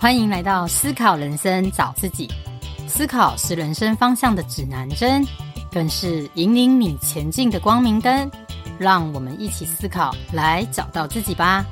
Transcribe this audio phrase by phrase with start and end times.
[0.00, 2.28] 欢迎来到思考人生，找自己。
[2.86, 5.26] 思考是人生方向的指南针，
[5.72, 8.30] 更是引领你前进的光明灯。
[8.78, 11.66] 让我们一起思考，来找到自己吧。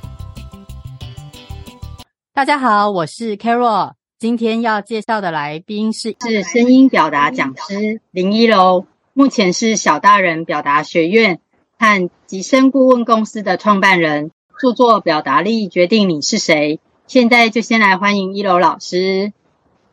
[2.34, 3.92] 大家好，我是 Carol。
[4.18, 11.38] 今天要介绍的来宾是是声音表达讲师林一楼，目前是小大人表达学院
[11.78, 16.80] 和吉声顾问公司的创办人，著作《表达力决定你是谁》。
[17.06, 19.32] 现在就先来欢迎一楼老师。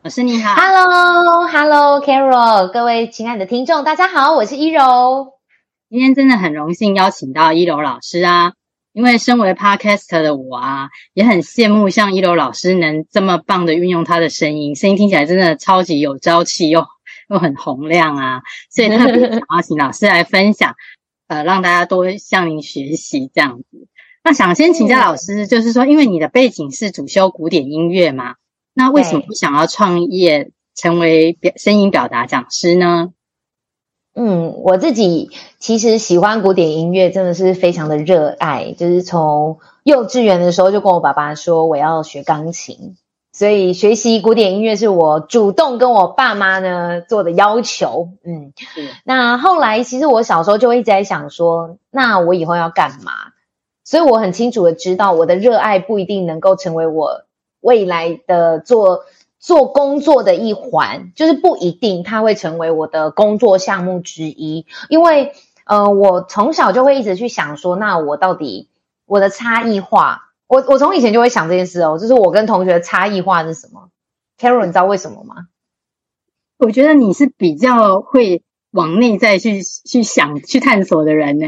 [0.02, 5.28] 老师你好，Hello，Hello，Carol，各位亲爱的听众，大家好，我是一柔。
[5.88, 8.54] 今天真的很荣幸邀请到一楼老师啊，
[8.92, 16.84] 因为身为 Podcaster 的我啊，也很羡慕像一楼老师能这么棒的运用他的声音，声音听起来真的超级有朝气，又
[17.30, 20.74] 又很洪亮啊，所以特别想要请老师来分享，
[21.28, 23.86] 呃，让大家多向您学习这样子。
[24.24, 28.36] 那想先请教老师，就是说，因为你的背景是主修古典音乐嘛，
[28.72, 33.10] 那为什么不想要创业成为表声音表达讲师呢？
[34.14, 38.72] 嗯，我自己其实喜欢古典音乐，真的是非常的热爱。
[38.72, 42.96] 就是从幼稚园的时候就跟我爸爸说我要学钢琴，
[43.32, 48.08] 所以学习古典音乐是我主动跟我爸妈呢做的要求。
[48.24, 48.54] 嗯，
[49.04, 53.12] 那后来其实我小时候就一直在想说，那我以后要干嘛？
[53.84, 57.24] 所以我很清楚的知道，我的热爱不一定能够成为我
[57.60, 59.04] 未来的做
[59.38, 64.66] 做工作的一环，就是不一定它会成为我的工作项目之一。
[64.88, 65.34] 因为，
[65.66, 68.70] 呃，我从小就会一直去想说，那我到底
[69.04, 73.90] 我的差异化，我我从以前就会想这件事哦，就是我跟同学的差异化是什么
[74.38, 75.48] ？Carol，你知道为什么吗？
[76.56, 81.46] 我觉得你是比较会往内在去去想、去探索的人呢。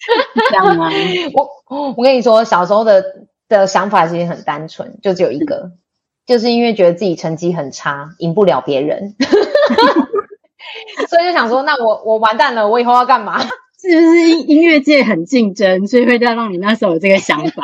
[0.50, 0.90] 这样吗？
[1.34, 3.04] 我我跟你说，小时候的
[3.48, 5.72] 的想法其实很单纯，就只有一个，
[6.26, 9.14] 就是因为觉得自己成绩很差，赢不了别人，
[11.08, 13.40] 所以就想说，那我我完蛋了，我以后要干嘛？
[13.42, 13.48] 是
[13.88, 17.62] 不是音音乐界很竞争，所以会让让你那时候有这个想法？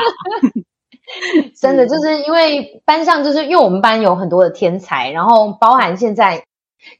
[1.60, 6.44] 真的就是因为班上，就是因为我们班有很多的天才，然后包含现在。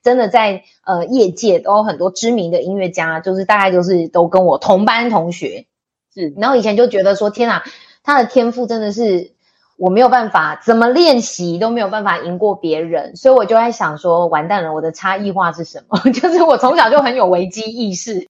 [0.02, 5.66] 真的在呃业界都有很多知名的音乐家，就是大概就是都跟我同班同学，
[6.14, 6.32] 是。
[6.36, 7.64] 然后以前就觉得说，天哪，
[8.02, 9.32] 他的天赋真的是
[9.76, 15.98] 我没有办法，怎么练习都没有办法赢过别人，所以我就在想说，完蛋了，我的差异化是什么？
[16.12, 18.28] 就是我从小就很有危机意识，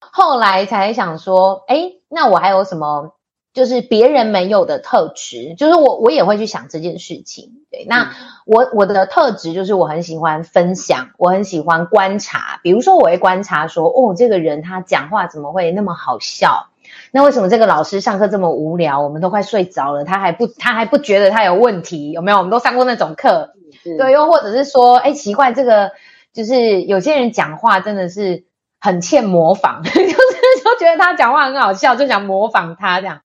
[0.00, 3.15] 后来才想说，哎，那我还有什么？
[3.56, 7.62] 就是别人没有的特质，就是我我也会去想这件事情。
[7.70, 8.12] 对，那
[8.44, 12.60] 我我的特质就是我很喜欢分享，我很喜欢观察。
[12.62, 16.66] 比如说，我会观察说，哦，这个人他讲话怎么会那么好笑？
[17.12, 19.00] 那为什么这个老师上课这么无聊？
[19.00, 22.10] 我们都快睡着了，他还不他还不觉得他有问题？
[22.10, 22.36] 有没有？
[22.36, 23.54] 我们都上过那种课。
[23.82, 25.92] 对，又或者是说，哎，奇怪，这个
[26.34, 28.44] 就是有些人讲话真的是
[28.78, 33.22] 很欠模仿， 就是就觉得他讲话很好笑，就想模仿他这样。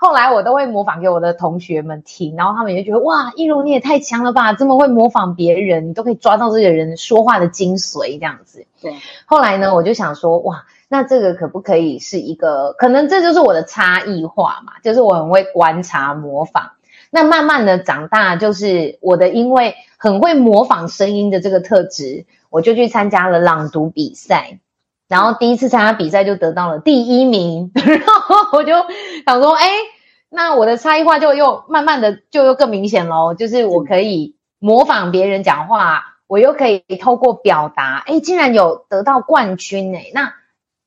[0.00, 8.64] 后来我都会模仿给我的同学们听，然后他们也觉得哇，依柔你也太强了吧，这么会模仿别人，你都可以抓到这个人说话的精髓这样子。
[8.80, 8.94] 对。
[9.26, 12.72] 后来呢，我就想说哇，那这个可不可以是一个？
[12.72, 16.70] 可能这就是我的差异化嘛，就是我很会观察模仿。
[17.10, 24.60] 那慢慢的长大，就是我的因为很会模仿声音的这个特质，我就去参加了朗读比赛。
[25.10, 28.72] 然后第一次参加比赛就得到了第一名， 然后我就
[29.26, 29.66] 想说，哎，
[30.28, 40.34] 那我的差异化就又慢慢的就又更明显喽，就是我可以模仿别人讲话，我又可以透过表达，哎，竟然有得到冠军哎，那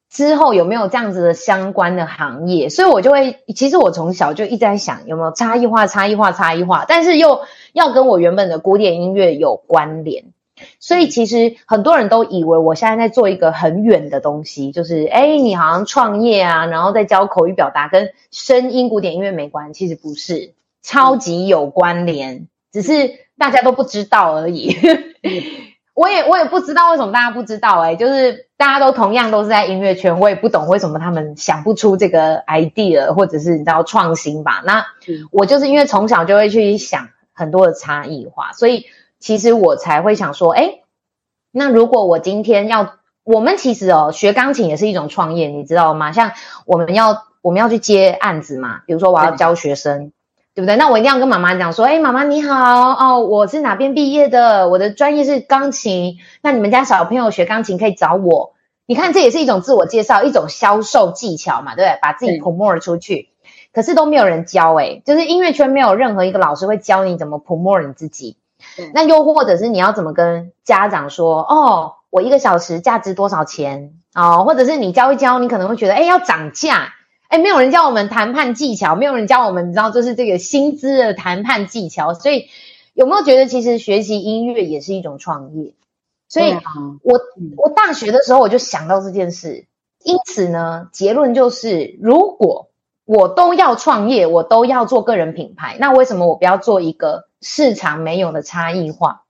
[0.10, 2.70] 之后有没有这样子的相关的行业？
[2.70, 7.42] 所以我就会，其实我从小就一直在想有没有差异化、差异化、差异化，但是又
[7.74, 10.33] 要跟我原本的古典音乐有关联。
[10.79, 24.75] 所以其实很多人都以为我现在在做一个很远的东西，就是诶，你好像创业啊，然后在教口语表达，跟声音古典音乐没关，其实不是，超级有关联，只是大家都不知道而已。
[25.95, 34.63] 我也我也不知道为什么大家不知道，诶，就是大家都同样都是在音乐圈，我也不懂为什么他们想不出这个 idea，或者是你知道创新吧？
[34.66, 34.86] 那
[35.31, 38.86] 我就是因为从小就会去想很多的差异化，所以。
[39.24, 40.81] 其实我才会想说，哎，
[41.50, 46.12] 那如果我今天要，我们其实哦，学钢琴也是一种创业，你知道吗？
[46.12, 46.34] 像
[46.66, 50.12] 我们要我们要去接案子嘛，比如说我要教学生，
[50.54, 50.75] 对，不对？
[50.75, 52.56] 那我一定要跟妈妈讲说，哎，妈妈你好，
[52.90, 58.56] 哦，我是哪边毕业的，我的专业是钢琴，那你们家小朋友学钢琴可以找我。
[58.86, 62.00] 你看，这也是一种自我介绍，一种销售技巧嘛，对不对？
[62.02, 63.30] 把自己 promote 出去。
[63.72, 68.36] 可是都没有人教诶，就是音乐圈没有任何一个老师会教你怎么 promote 你自己。
[68.94, 74.44] 那又或者是你要怎么跟家长说哦，我一个小时价值多少钱哦？
[74.46, 76.94] 或者是你教一教，你可能会觉得哎要涨价，
[77.28, 82.14] 哎没有人教我们谈判技巧，没有人教我们，你知道就是这个薪资的谈判技巧。
[82.14, 82.48] 所以
[82.94, 85.74] 有没有觉得其实学习音乐也是一种创业？
[86.28, 86.52] 所以
[87.04, 87.19] 我
[87.58, 89.66] 我大学的时候我就想到这件事，
[90.04, 92.69] 因此呢，结论就是如果
[93.06, 97.26] 我都要创业，我都要做个人品牌，那为什么我不要做一个？
[97.44, 99.25] 市场没有的差异化，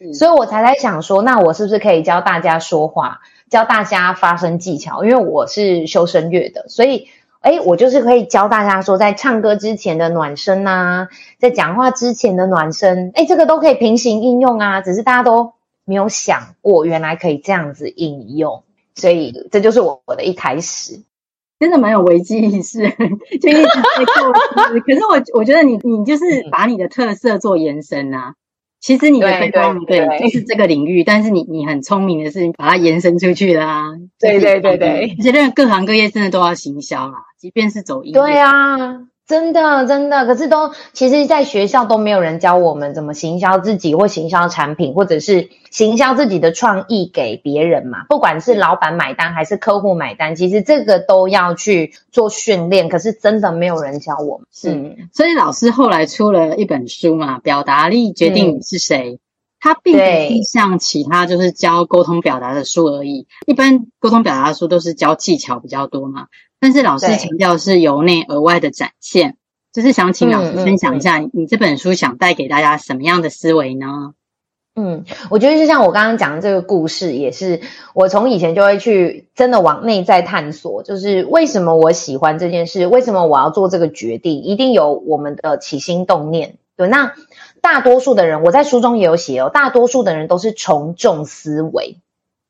[0.00, 3.20] 嗯，所以我才在想说，那我是不是可以教大家说话，
[3.50, 5.04] 教大家发声技巧？
[5.04, 7.08] 因为我是修声乐的，所以，
[7.40, 11.08] 哎，我就是可以教大家说，在唱歌之前的暖身啊，
[11.38, 18.62] 在讲话之前的暖身，哎，这个都可以平行应用啊，只是大家都没有想过，原来可以这样子应用，
[18.94, 21.02] 所以这就是我我的一开始。
[21.58, 22.80] 真的蛮有危机意识，
[23.40, 24.32] 就一直在构
[24.72, 24.80] 思。
[24.80, 28.34] 可是我我觉得你你就是把你的特色做延伸啊。
[28.80, 33.88] 其实你的对对对，就是这个领域，但是你你很聪明的是你把它延伸出去啦啊。
[34.20, 38.20] 对对对对，而且那个各行各业真的都要行销啊，即便是走音乐。
[38.20, 39.08] 对啊。
[39.28, 48.04] 真的，真的，可是都其实，在学校都没有人教我们怎么行销自己，或行销产品，或者是行销自己的创意给别人嘛。
[48.08, 52.88] 不管是老板买单还是客户买单，其实这个都要去做训练。
[52.88, 54.46] 可是真的没有人教我们。
[54.50, 59.12] 是，嗯、所以老师后来出了一本书嘛，《表达力决定你是谁》。
[59.16, 59.18] 嗯、
[59.60, 63.26] 它并不是像其他就是教沟通表达的书而已。
[63.46, 66.26] 一般沟通表达的书都是教技巧比较多嘛。
[66.60, 69.36] 但是老师强调是由内而外的展现，
[69.72, 74.14] 就是想请老师分享一下，你这本书想带给大家什么样的思维呢？
[74.74, 77.60] 嗯，我觉得就像我刚刚讲的这个故事，也是
[77.94, 86.58] 我从以前就会去真的往内在探索，就是为什么我喜欢这件事，为什么我要做这个决定，一定有我们的起心动念。
[86.76, 87.12] 对，那
[87.62, 91.98] 大多数的人，我在书中也有写哦，大多数的人都是从众思维，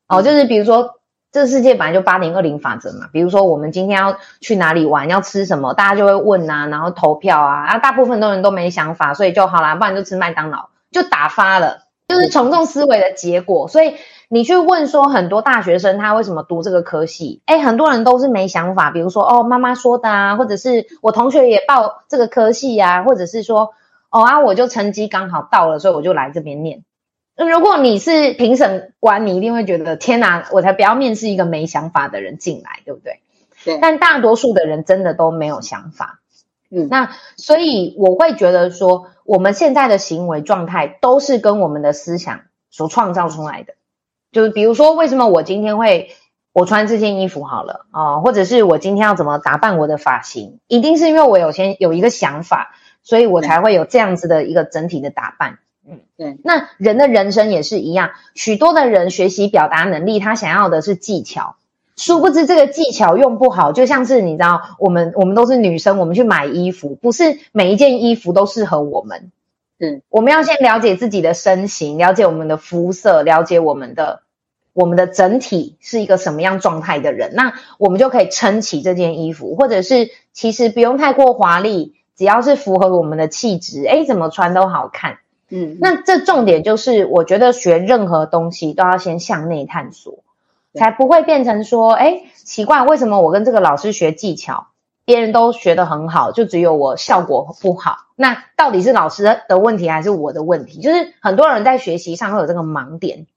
[0.07, 0.95] 哦，就是比如说。
[1.31, 13.67] 这个世界本来就八零二零法则嘛，比如说我们今天要去哪里玩，要吃什么，大家就会问啊，然后投票啊，啊，大部分的人都没想法，所以就好啦，不然就吃麦当劳，就打发了，就是从众思维的结果。
[13.67, 13.93] 所以
[14.27, 23.73] 你去问说很多大学生他为什么读这个科系，诶，很多人都是没想法，比如说哦妈妈说的啊，或者是我同学也报这个科系啊，或者是说
[24.09, 26.83] 哦啊我就成绩刚好到了，所以我就来这边念。
[27.35, 33.21] 如果你是评审官，你一定会觉得天哪，我才不要面试一个没想法的人进来，对不对？
[33.63, 33.77] 对。
[33.81, 36.19] 但大多数的人真的都没有想法。
[36.69, 36.89] 嗯。
[36.89, 43.75] 那所以我会觉得说，我们现在的行为状态都是跟我们的思想所创造出来的。
[44.33, 46.09] 就是比如说，为什么我今天会
[46.51, 52.75] 我穿这件衣服好了啊，呃，或者是我今天要怎么打扮我的发型，一定是因为我有先有一个想法，
[53.09, 55.57] 所以我才会有这样子的一个整体的打扮。
[55.83, 56.37] 嗯，对。
[56.43, 61.55] 那人的人生也是一样，许多的人学习表达能力，他想要的是技巧，
[61.95, 69.31] 殊不知这个技巧用不好，就像是你知道，我们我们都是女生，我们去买衣服，不是每一件衣服都适合我们。
[69.79, 74.21] 嗯，我们要先了解自己的身形，了解我们的肤色，了解我们的
[74.73, 85.19] 我们的整体是一个什么样状态的人，那我们就可以撑起这件衣服，或者是其实不用太过华丽，只要是符合我们的气质，哎，怎么穿都好看。
[85.47, 90.19] 嗯，那这重点就是，我觉得学任何东西都要先向内探索，
[90.73, 94.67] 才不会变成说，哎，奇怪，为什么我跟这个老师学技巧，
[95.05, 97.99] 别人都学得很好，就只有我效果不好？
[98.17, 100.81] 那到底是老师的问题还是我的问题？
[100.81, 103.27] 就是很多人在学习上会有这个盲点，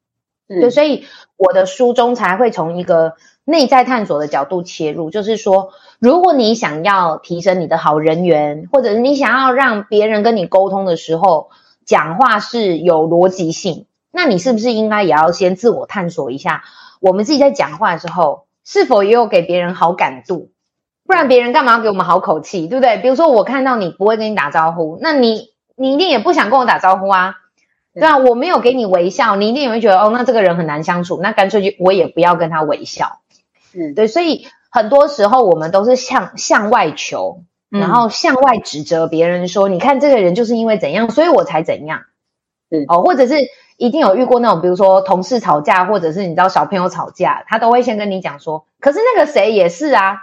[0.49, 1.05] 对，所以
[1.37, 11.50] 我的书中才会从一个内在探索的角度切入，就是说，如果你想要提升你的好人缘，或者是你想要让别人跟你沟通的时候，
[11.87, 16.64] 讲话是有逻辑性，那你是不是应该也要先自我探索一下？
[16.99, 20.50] 我们自己在讲话的时候，是否也有给别人好感度？
[21.06, 22.97] 不然别人干嘛要给我们好口气，对不对？
[22.97, 27.37] 比如说我看到你不会跟你打招呼，那你你一定也不想跟我打招呼啊，
[27.94, 33.21] 对啊，我没有给你微笑，你一定也会觉得哦，那这个人很难相处，那干脆就我也不要跟他微笑。
[33.73, 37.45] 嗯，对，所以很多时候我们都是向向外求。
[37.75, 42.02] 然后向外指责别人说：“你看这个人就是因为怎样，所以我才怎样。”
[42.69, 43.37] 嗯，哦，或者是
[43.79, 50.19] 一定有遇过那种，比如说同事吵架，或者是你知道小朋友吵架，他都会先跟你讲说：“可是那个谁也是啊，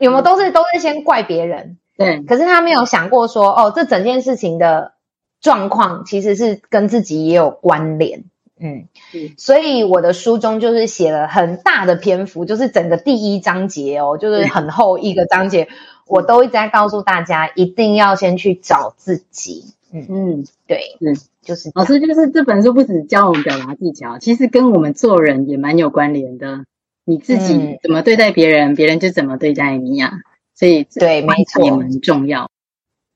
[0.00, 4.94] 有没有都是都是先怪别人。”对，可是他没有想过说：“哦，这整件事情的
[5.40, 8.24] 状况其实是跟自己也有关联。”
[8.58, 15.68] 嗯，嗯，所以我的书中就是写了很大的篇幅，就是整个第一章节哦，就是很厚一个章节。
[16.06, 19.64] 我都一直在告诉大家，一定要先去找自己。
[19.92, 26.64] 嗯嗯，对，嗯，就是老师，就是这本书不只教我们表达技巧，其实跟我们做人也蛮有关联的。
[27.04, 30.12] 你自己怎么对待别人，嗯、别人就怎么对待你呀、啊。
[30.54, 32.50] 所以对，没错，也蛮重要。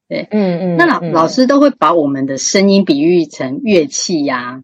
[0.08, 0.76] 对，嗯嗯。
[0.76, 4.62] 那老老师都会把我们的声音比喻成乐器呀、啊。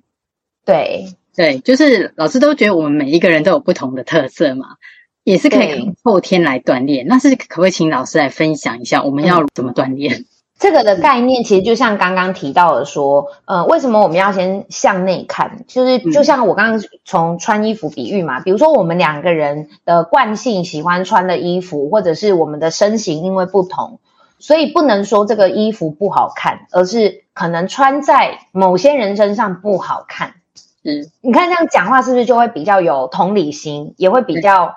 [0.67, 4.77] 对对，就是老师都觉得我们每一个人都有不同的特色嘛，
[5.25, 7.07] 也是可以后天来锻炼。
[7.07, 10.15] 那是可不可以请老师来分享一下，我们要怎么锻炼？
[10.15, 10.25] 嗯
[10.59, 15.67] 这个的概念其实就像刚刚提到的说，呃，为什么我们要先向内看？
[15.69, 24.01] 就是就像我刚刚从穿衣服比喻嘛，比如说我们两个人的惯性喜欢穿的衣服，或者是我们的身形因为不同，
[24.39, 30.37] 所以不能说这个衣服不好看，而是可能穿在某些人身上不好看。
[30.87, 34.77] 嗯，你看这样讲话是不是就会比较有同理心，也会比较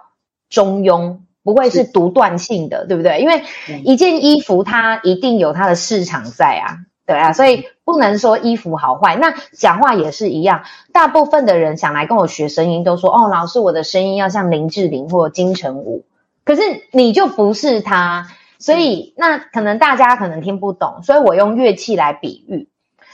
[0.49, 1.19] 中庸？
[1.41, 3.21] 不会是独断性的，对不对？
[3.21, 3.43] 因为
[3.85, 9.15] 一件衣服它一定有它的市场在啊，对啊，所以不能说衣服好坏。
[9.15, 10.63] 那讲话也是一样，
[10.93, 16.05] 大部分的人想来跟我学声音，都说哦，老师，我的声音要像林志玲或金城武，
[16.43, 16.61] 可是
[16.91, 18.27] 你就不是他，
[18.59, 22.67] 所以那可能大家可能听不懂，所以我用乐器来比喻，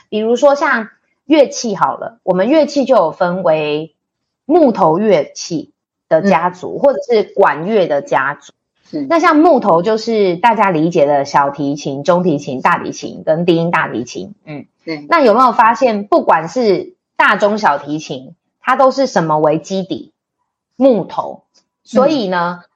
[0.10, 0.90] 比如说像
[1.26, 3.96] 乐器好了，我们乐器就有分为
[4.46, 5.72] 木头乐器。
[6.08, 8.54] 的家族，或者是管乐的家族，
[9.10, 15.04] 那像木头就是大家理解的小提琴、中提琴、大提琴跟低音大提琴，嗯，对。
[15.10, 20.14] 那有没有发现，不管是大中小提琴，它都是什么为基底？
[20.76, 21.46] 木头。
[21.84, 22.70] 所以呢，嗯、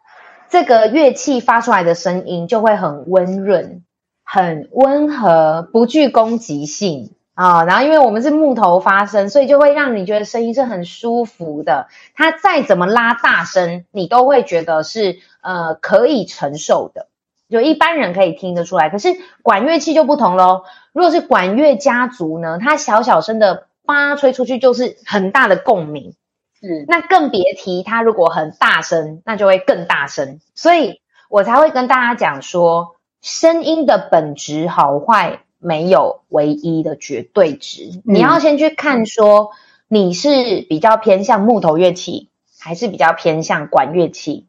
[0.49, 3.83] 这个乐器发出来的声音就会很温润、
[4.23, 7.11] 很温和，不具攻击性。
[7.39, 11.87] 啊、哦，然后因为我们是木头发声，所以就会让你觉得声音是很舒服的。
[12.13, 17.07] 它再怎么拉大声，你都会觉得是呃可以承受的，
[17.49, 18.89] 就一般人可以听得出来。
[18.89, 20.63] 可是管乐器就不同喽。
[20.91, 26.15] 如果是管乐家族呢，它小小声的发吹出去就是很大的共鸣。
[26.61, 30.41] 嗯，那更别提它如果很大声，那就会更大声。
[30.55, 35.43] 所以我才会跟大家讲说，声音的本质好坏。
[35.61, 39.51] 没有唯一的绝对值，你要先去看说
[39.89, 44.47] 你是比较偏向木头乐器，还是比较偏向管乐器。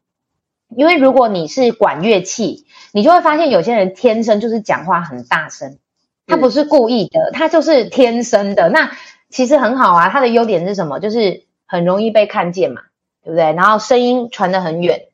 [0.73, 5.79] 因为如果你是管乐器，你就会发现有些人天生就是讲话很大声，
[6.27, 8.69] 他不是故意的，他就是天生的。
[8.69, 8.91] 那
[9.29, 11.01] 其实很好啊，他的优点是什么？
[11.01, 12.83] 就是很容易被看见嘛，
[13.21, 13.51] 对不对？
[13.51, 15.07] 然后声音传得很远，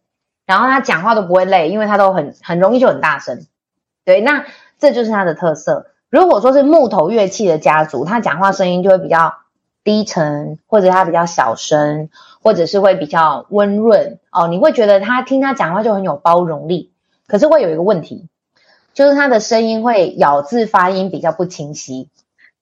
[0.45, 3.47] 然后他讲话都不会累，因为他都很很容易就很大声。
[4.05, 4.45] 对，那。
[4.79, 5.87] 这就是它的特色。
[6.09, 9.33] 如果说是木头乐器的家族，他讲话声音就会比较
[9.83, 12.09] 低沉，或者他比较小声，
[12.41, 14.47] 或者是会比较温润哦。
[14.47, 16.91] 你会觉得他听他讲话就很有包容力。
[17.27, 18.29] 可是会有一个问题，
[18.93, 22.07] 就是他的声音会咬字发音比较不清晰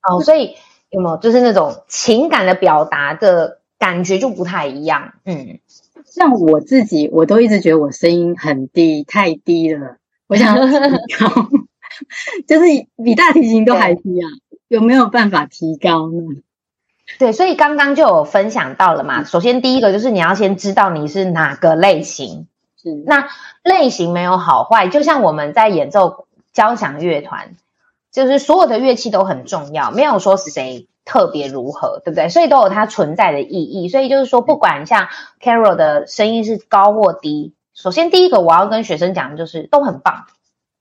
[0.02, 0.20] 哦。
[0.20, 0.56] 所以
[0.90, 5.12] 有没有就是那种情感的表达的感觉就不太一样？
[5.24, 5.60] 嗯，
[6.04, 9.98] 像我自己，我都一直觉得我声音很低，太低了。
[10.26, 10.66] 我想高。
[12.46, 12.66] 就是
[13.02, 14.28] 比大提琴都还低啊，
[14.68, 16.42] 有没有办法提高呢？
[17.18, 19.22] 对，所以刚刚就有分享到了嘛。
[19.22, 22.48] 首先第一个就是你要先知道你是哪个类型，
[22.82, 23.28] 是那
[23.62, 27.54] 类型没有好坏，就像我们在演奏交响乐团，
[28.10, 32.28] 就是所有的乐器都很重要，没有说谁特别如何，对不对？
[32.28, 33.88] 所以都有它存在的意义。
[33.88, 35.06] 所以就是说，不管像
[35.40, 40.26] Carol 的声音是高或低，首先第一个我要跟学生讲的就是都很棒。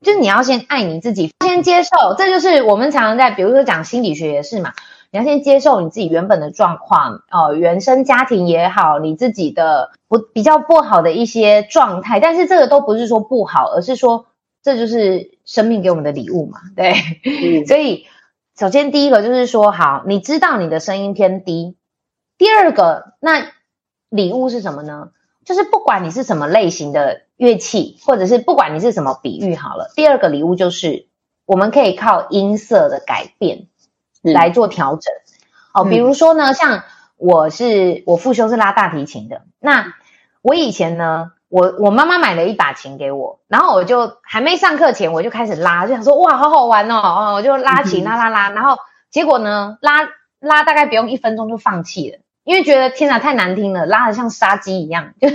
[0.06, 4.74] 就是你要先爱你自己，先接受，这就是我们常常在，比如说讲心理学也是嘛，
[5.12, 14.28] 你要先接受你自己原本的状况，哦、呃，原生家庭也好，你自己的不比较不好的一些状态，但是这个都不是说不好，而是说
[14.62, 16.94] 这就是生命给我们的礼物嘛， 对，
[17.24, 18.06] 嗯、所以
[18.58, 21.76] 首先第一个就是说，好，你知道你的声音偏低，
[22.38, 23.48] 第二个，那
[24.10, 25.10] 礼物是什么呢？
[25.46, 31.08] 就是不管你是什么类型的乐器，或者是不管你是什么比喻好了，第二个礼物就是
[31.46, 33.68] 我们可以靠音色的改变
[34.22, 35.14] 来做调整。
[35.74, 36.84] 嗯、哦，比如说呢，像
[37.18, 39.94] 我是我父兄是拉大提琴的，那
[40.42, 48.78] 我以前呢，我我妈妈买了一把琴给我，然后我就还没上课前我就开始拉，就想说哇，好好玩哦，哦，我就拉琴拉拉拉，然后
[49.12, 50.10] 结果呢，拉
[50.40, 52.18] 拉大概不用一分钟就放弃了。
[52.46, 55.28] 因为觉得天哪太难听了，拉的像杀鸡一样，就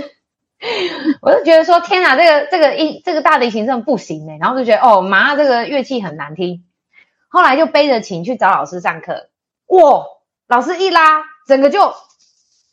[1.21, 6.63] 我就觉得说天哪，这个这个一这个大提琴真的不行哎，然后就觉得哦妈，这个乐器很难听。
[7.27, 9.29] 后来就背着琴去找老师上课，
[9.67, 10.05] 哇，
[10.47, 11.93] 老师一拉，整个就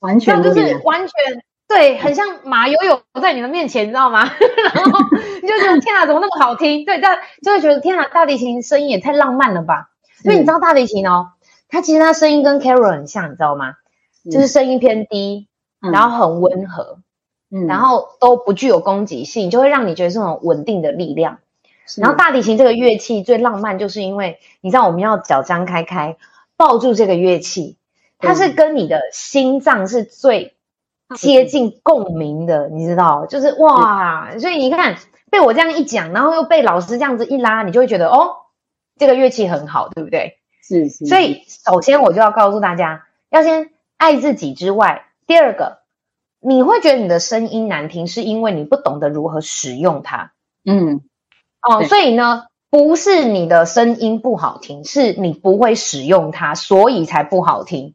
[0.01, 4.21] 完全就是完全对，很像马友友在你的面前，你知道吗？
[4.75, 4.99] 然后
[5.43, 6.85] 你就觉得天啊，怎么那么好听？
[6.85, 9.91] 对，但就会觉得天啊，大提琴声音也太浪漫了吧？
[10.25, 11.33] 因为你知道大提琴哦，
[11.69, 13.75] 它其实它声音跟 Carol 很像，你知道吗？
[14.31, 15.49] 就是声音偏低，
[15.81, 16.99] 嗯、然后很温和，
[17.51, 21.39] 嗯，然后都不具有攻击性，就会让你觉得是那种稳定的力量。
[21.97, 26.17] 然后大提琴这个乐器最浪漫，就是因为你知道我们要脚张开开
[26.57, 27.79] 抱住这个乐器，
[28.19, 30.55] 它是跟你的心脏是最
[31.17, 33.25] 接近共鸣的，你知道？
[33.25, 34.97] 就是哇，所以你看
[35.31, 38.37] 被我这样一讲，然后又被老师这样子一拉，你就会觉得哦，
[38.97, 40.37] 这个乐器很好，对不对？
[40.63, 41.07] 是是。
[41.07, 45.81] 所以首先我就要告诉大家，要先爱自己之外，第二个，
[46.41, 50.33] 你会觉得你的声音难听，是因为你不懂得如何使用它。
[50.65, 51.03] 嗯。
[51.61, 57.95] 哦，所以呢，不是你的声音不好听，是你不会使用它，所以才不好听。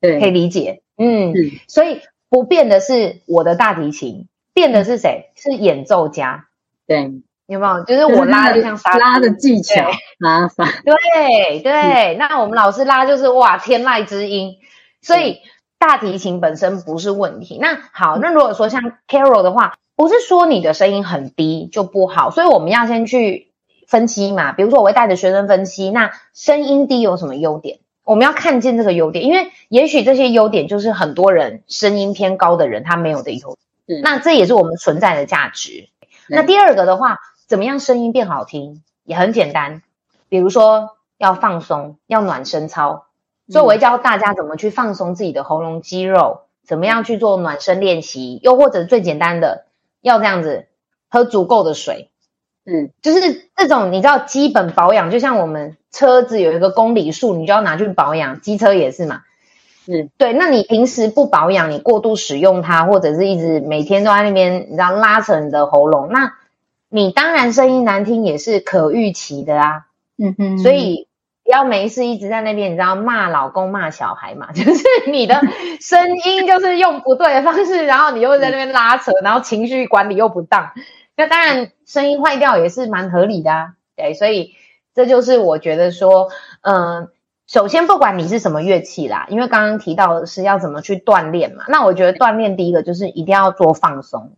[0.00, 0.82] 对，可以理解。
[0.98, 1.32] 嗯，
[1.68, 5.30] 所以不变的是我的大提琴，变的是谁？
[5.36, 6.48] 是演奏家。
[6.86, 7.12] 对，
[7.46, 7.84] 有没有？
[7.84, 10.68] 就是我拉的像沙拉的技巧，拉法。
[10.84, 14.56] 对对，那我们老师拉就是哇，天籁之音。
[15.04, 15.42] 所以
[15.78, 17.58] 大提琴本身不是问题。
[17.60, 19.76] 那好，那如果说像 Carol 的话。
[19.96, 23.52] 不是说你的声音很低就不好，所以我们要先去
[23.86, 24.50] 分析嘛。
[24.50, 27.78] 比如说，我会带着学生分析，那声音低有什么优点？
[28.02, 33.56] 我们要看见这个优点，因为也许这些优点就是很多人声音偏高的人他没有的优
[33.86, 34.02] 点。
[34.02, 35.88] 那这也是我们存在的价值。
[36.26, 38.82] 那第二个的话，怎么样声音变好听？
[39.04, 39.82] 也很简单，
[40.28, 43.06] 比如说要放松，要暖身操。
[43.48, 49.66] 所以我会教大家怎么去放松自己的喉咙肌肉，怎么样去做暖身练习，又或者最简单的。
[50.00, 50.66] 要这样子
[51.08, 52.10] 喝足够的水，
[52.66, 59.22] 嗯，就是这种你知道基本保养，就像我们车子有一个公里数，你就要拿去保养，机车也是嘛，
[59.86, 60.34] 嗯，对。
[60.34, 66.34] 那你平时不保养，你过度使用它，或者是一直每天都在那边，你知道拉扯你的喉咙，那
[66.90, 69.86] 你当然声音难听也是可预期的啊，
[70.18, 71.08] 嗯哼，所以。
[71.54, 74.50] 不要没事一直在那边，你知道骂老公骂小孩嘛？
[74.50, 75.40] 就是你的
[75.80, 80.72] 声音就是用不对的方式，然后你又在那边拉扯，然后情绪管理又不当，
[81.16, 83.74] 那当然声音坏掉也是蛮合理的啊。
[83.94, 84.56] 对，所以
[84.96, 86.30] 这就是我觉得说，
[86.62, 87.08] 嗯、呃，
[87.46, 94.32] 首先不管你是什么乐器啦，因为刚刚提到的是要怎么去锻炼嘛，那我觉得锻炼第一个就是一定要做放松，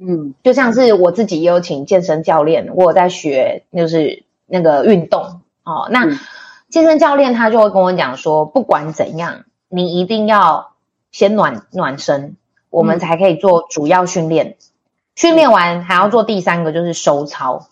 [0.00, 6.18] 嗯，就像是我自己也有请健身教练，我有在学就是那个运动哦，那。
[6.68, 10.74] 嗯健身教练他就会跟我讲说，不管怎样，你一定要
[11.10, 12.36] 先暖暖身，
[12.68, 14.56] 我们才可以做主要训练。
[15.16, 17.68] 训练完还要做第三个，就是收操，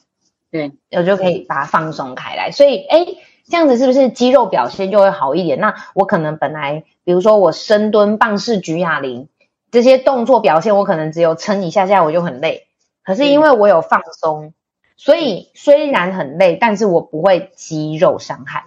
[0.50, 2.50] 对，我就可以把它放松开来。
[2.50, 3.06] 所以，哎，
[3.48, 5.61] 这样子是不是肌肉表现就会好一点？
[5.61, 9.28] 那我可能本来，比如说我深蹲、棒式举哑铃
[9.70, 12.66] 这些动作表现，我可能只有撑一下下我就很累。
[13.04, 14.54] 可是因为我有放松，
[14.96, 18.64] 所以虽然很累，但是我不会肌肉伤害。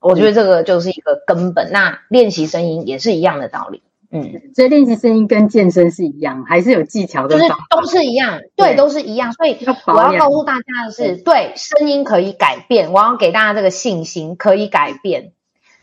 [0.00, 3.82] 我觉得这个就是一个根本，那练习声音也是一样的道理。
[4.12, 9.32] 嗯，所以练习声音跟健身是一样，还是有技巧的，就是都是一样，对，都是一样。
[9.32, 15.30] 所以我要告诉大家的是，对，声音可以改变，我要给大家这个信心，可以改变。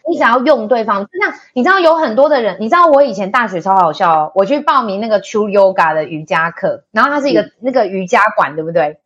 [0.09, 8.99] 你只要用对方，那你知道有很多的人，你知道我以前大学超好笑哦，我去报名那个 True Yoga 的瑜伽课，然后它是一个那个瑜伽馆，对不对？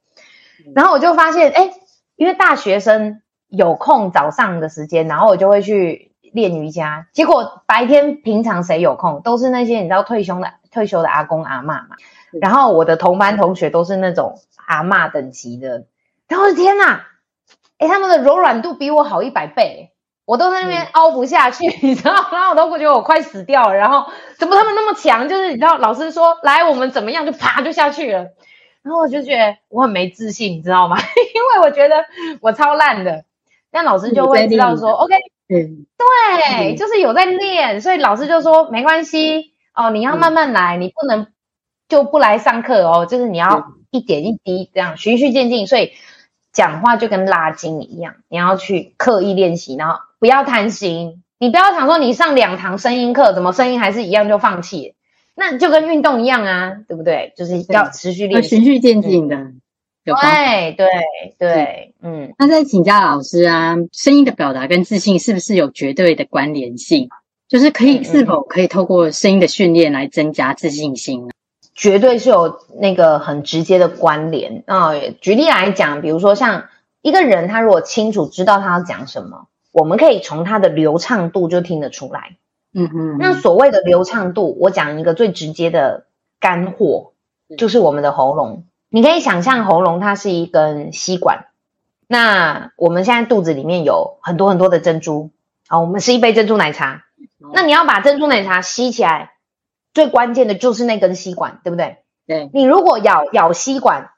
[0.73, 1.71] 然后我就发现，哎，
[2.15, 3.21] 因为大学生。
[3.51, 7.07] 有空早上的时间，然后我就会去练瑜伽。
[7.11, 11.87] 结果白天平常谁有空，都是那些你知道退休的退休的阿公阿嬷嘛。
[12.31, 15.83] 然后我的同班同学都是那种阿嬷等级的。
[16.29, 17.05] 然后天哪，
[17.77, 19.91] 哎他们的柔软度比我好一百倍，
[20.23, 22.13] 我都在那边凹不下去， 你知道？
[22.31, 23.75] 然后我都觉得我快死掉了。
[23.75, 25.27] 然后怎么他们那么强？
[25.27, 28.29] 就是你知道，老师说来我们怎么样，就啪就下去了。
[28.81, 30.95] 然后我就觉得我很没自信，你知道吗？
[31.35, 32.05] 因为我觉得
[32.39, 33.25] 我超烂的。
[33.71, 35.15] 那老师就会知道说，OK，
[35.47, 41.27] 嗯，对，就是有在练，所以老师就说没关系哦，你要慢慢来，你不能
[41.87, 45.91] 就不来上课哦，就是你要一点一滴这样循序渐进，所以
[46.51, 54.95] 讲话就跟拉筋一样，你要去刻意练习，然后不要贪心，你不要想说你上两堂声音课，怎么声音还是一样就放弃，
[55.35, 57.33] 那就跟运动一样啊，对不对？
[57.37, 59.53] 就是要持续练习，循序渐进的。
[60.03, 60.87] 对对
[61.37, 67.09] 对，嗯，那再请教老师啊，声音的表达跟自信是不是有绝对的关联性？
[67.47, 71.33] 就是可以是否可以透过声音的训练来增加自信心呢？
[71.75, 74.91] 绝对是有那个很直接的关联啊。
[75.19, 76.65] 举例来讲，比如说像
[77.01, 82.37] 一个人，他如果清楚知道他要讲什么，我们可以从他的流畅度就听得出来。
[82.73, 86.05] 嗯哼，那所谓的流畅度，我讲一个最直接的
[86.39, 87.11] 干货，
[87.57, 88.63] 就是我们的喉咙。
[88.93, 91.45] 你可以想象喉咙它是一根吸管，
[92.07, 95.31] 那我们现在肚子里面有很多很多的珍珠，
[95.67, 97.05] 啊，我们是一杯珍珠奶茶。
[97.53, 99.31] 那你要把珍珠奶茶吸起来，
[99.93, 101.99] 最关键的就是那根吸管，对不对？
[102.27, 102.49] 对。
[102.53, 104.09] 你如果咬咬吸管，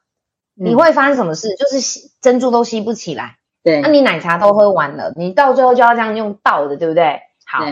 [0.55, 1.49] 你会发生什么事？
[1.49, 3.38] 嗯、就是吸珍珠都吸不起来。
[3.63, 3.79] 对。
[3.81, 7.21] 那你奶茶都喝完了，你到最后就要这样用倒的，对不对？
[7.45, 7.63] 好。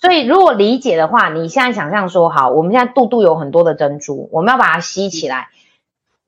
[0.00, 5.48] 所以如果理解的话，你现在想象说，好，我们现在肚肚有很多的珍珠，我们要把它吸起来。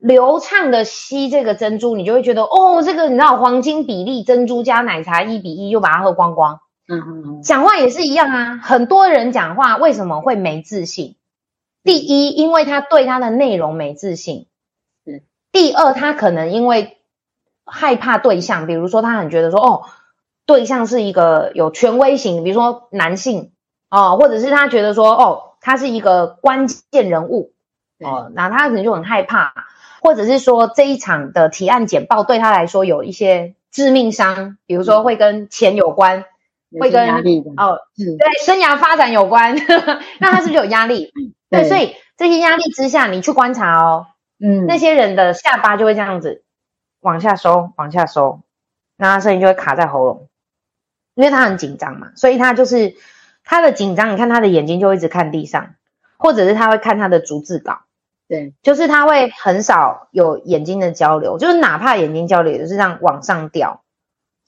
[0.02, 6.58] 流畅的吸这个珍珠，你就会觉得哦，这个你知道黄金比例，珍珠加奶茶一比一，就把它喝光光。
[6.88, 7.42] 嗯嗯嗯。
[7.42, 11.14] 讲话也是一样啊，很多人讲话为什么会没自信？
[11.84, 14.48] 第一，因为他对他的内容没自信。
[15.04, 15.22] 是。
[15.52, 16.98] 第二，他可能因为
[17.64, 19.82] 害怕对象，比如说他很觉得说哦，
[20.46, 23.52] 对象是一个有权威型，比如说男性
[23.88, 27.52] 哦，或者是他觉得说哦，他是一个关键人物
[28.02, 29.52] 哦，那他可能就很害怕。
[30.04, 36.24] 或者是说这一场的提案简报对他来说有一些致命伤，比如说会跟钱有关，
[36.72, 37.08] 嗯、会跟
[37.56, 39.54] 哦，对，生涯发展有关，
[40.18, 41.12] 那他是不是有压力？
[41.48, 44.08] 对，对，所以这些压力之下，你去观察哦，
[44.40, 46.42] 嗯，那些人的下巴就会这样子
[47.00, 48.40] 往下收，往下收，
[48.96, 50.28] 那他声音就会卡在喉咙，
[51.14, 52.96] 因为他很紧张嘛，所以他就是
[53.44, 55.76] 他的紧张，你看他的眼睛就一直看地上，
[56.16, 57.82] 或者是他会看他的逐字稿。
[58.32, 63.82] 对，就是他会很少有眼睛的交流，就是哪怕眼睛交流，也就是这样往上掉。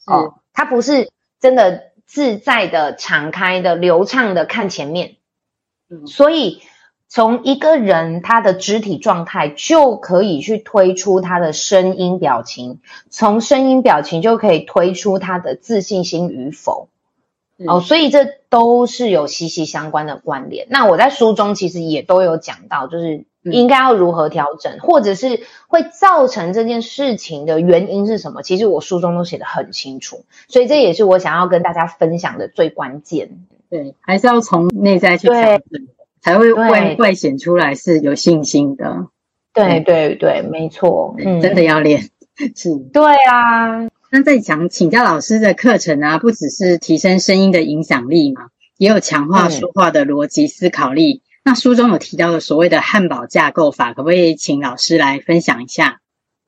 [0.06, 5.16] 哦，他不是真的自在的、敞开的、流畅的看前面。
[5.90, 6.62] 嗯，所以
[7.08, 16.88] 从一个人他的肢体状态就可以去推出他的声音表情，从声音表情就可以推出他的自信心与否。
[17.68, 20.68] 哦，所以这都是有息息相关的关联。
[20.70, 23.26] 那我在书中其实也都有讲到，就是。
[23.44, 28.42] 应该要如何调整，或者是会造成这件事情的原因是什么？
[28.42, 33.30] 其实我书中都写得很清楚，所以这也是我想要跟大家分享的最关键。
[33.70, 35.88] 对，还是要从内在去调整，
[36.20, 39.08] 才会外外显出来是有信心的。
[39.52, 42.08] 对对对，没错，嗯，真的要练。
[42.56, 43.88] 是，对啊。
[44.10, 48.42] 那在讲请教老师的课程啊，不只是提升声音的影响力嘛，
[48.78, 51.22] 也有强化说话的逻辑思考力。
[51.44, 56.00] 嗯那书中有提到的所谓的汉堡架构法，可不可以请老师来分享一下？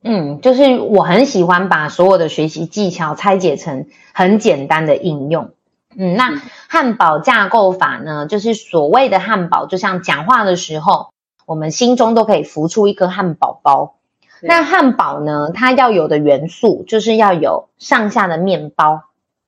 [0.03, 5.53] 嗯，就是我很喜欢把所有的学习技巧拆解成很简单的应用。
[5.95, 11.11] 嗯，那汉堡架构法呢，就是所谓的汉堡，就像讲话的时候，
[11.45, 13.99] 我们心中都可以浮出一个汉堡包。
[14.41, 19.03] 那汉堡呢，它要有的元素就是要有上下的面包，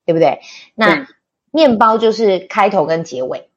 [0.05, 0.41] 对不对？
[0.75, 1.07] 那
[1.51, 3.48] 面包就是开头跟结尾。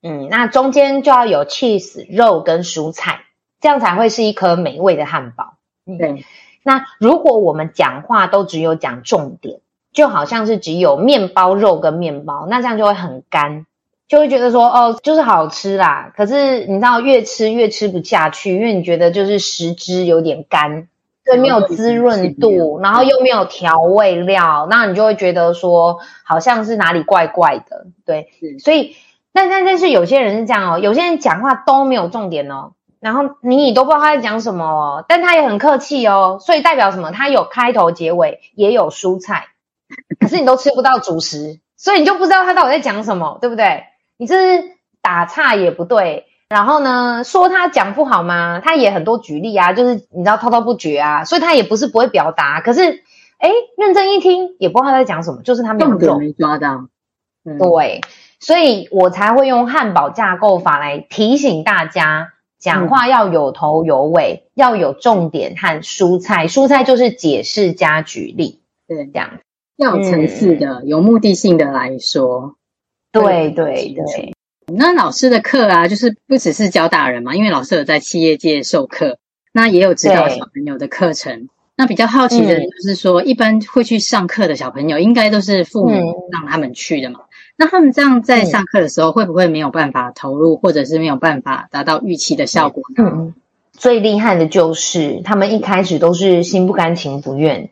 [0.00, 3.22] 嗯，那中间就要有 cheese 肉跟蔬菜，
[3.60, 5.54] 这样才会是一颗美味的汉堡。
[5.98, 6.24] 对，
[6.62, 9.58] 那如果我们讲话都只有讲重点，
[9.92, 13.66] 就好像是只有面包肉跟面包，那这样就会很干，
[14.06, 16.12] 就会觉得说哦，就是好吃啦。
[16.16, 20.86] 可是你知道，越吃越吃不下去，因为你觉得就是食之有点干，
[21.24, 27.86] 对，没有滋润度，然后又没有调味料，那你就会觉得说好像是哪里怪怪的。
[28.06, 28.28] 对，
[28.60, 28.94] 所以。
[29.38, 37.12] 但但但是有些人是这样哦，有些人讲话都没有重点哦，然后你你都不知道他在讲什么哦，但他也很客气哦，所以代表什么？
[37.12, 39.46] 他有开头结尾，也有蔬菜，
[40.18, 43.84] 可是你都吃不到主食，所以你就不知道他到底在讲什么，对不对？
[44.16, 48.60] 你这是打岔也不对，然后呢，说他讲不好吗？
[48.64, 52.82] 他也很多举例啊，就是你知道滔滔不绝啊，所以他也不是不会表达，可是
[53.38, 56.88] 诶认真一听也不知道他在讲什么，就是他没有重点没抓到，
[57.44, 58.00] 嗯、对。
[58.40, 66.46] 所以我才会用汉堡架构法来提醒大家，讲话要有头有尾，嗯、要有重点和蔬菜。
[66.46, 69.40] 蔬菜就是解释加举例，对，这样
[69.76, 72.56] 要有层次的、嗯、有目的性的来说。
[73.10, 74.34] 对对对。
[74.72, 79.18] 那老师的课啊，就是不只是教大人嘛，因为老师有在企业界授课，
[79.52, 81.48] 那也有指导小朋友的课程。
[81.74, 87.20] 那比较好奇的就是说，嗯、一般会去上课的小朋友，应该都是父母让他们去的嘛。
[87.58, 93.04] 嗯那他们这样在上课的时候，会不会没有办法投入，或者是没有办法达到预期的效果呢？
[93.04, 93.34] 嗯，
[93.72, 97.70] 最厉害的就是他们一开始都是心不甘情不愿，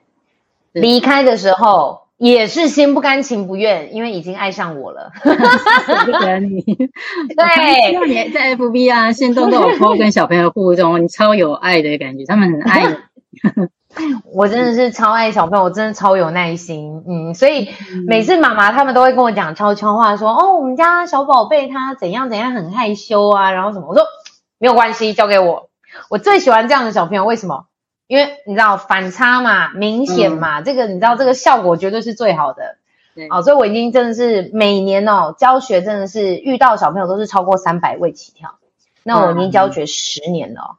[0.73, 5.13] 离开的时候也是心不甘情不愿，因为已经爱上我了。
[5.23, 6.63] 不得你，
[7.37, 12.97] 对，因为你在 FB 啊，限动都有 po 跟小朋友互动，你超有爱的感觉，他们很爱你。
[14.33, 17.71] 我真的是超爱小朋友，我真的超有耐心，嗯，所以
[18.07, 24.05] 每次妈妈他们都会跟我讲悄悄话说，说哦，我们家小宝贝他怎样怎样很害羞啊，然后什么，我说
[24.59, 25.71] 没有关系，交给我。
[26.11, 27.67] 我最喜欢这样的小朋友，为什么？
[28.07, 32.77] 因为你知道反差嘛，明显嘛，嗯、这个你知道这个效果绝对是最好的。
[33.15, 38.59] 对，哦，所以我已经真的是每年哦教学真的是遇到小朋友都是超过三百位起跳。
[39.03, 40.77] 那我已经教学十年了，嗯、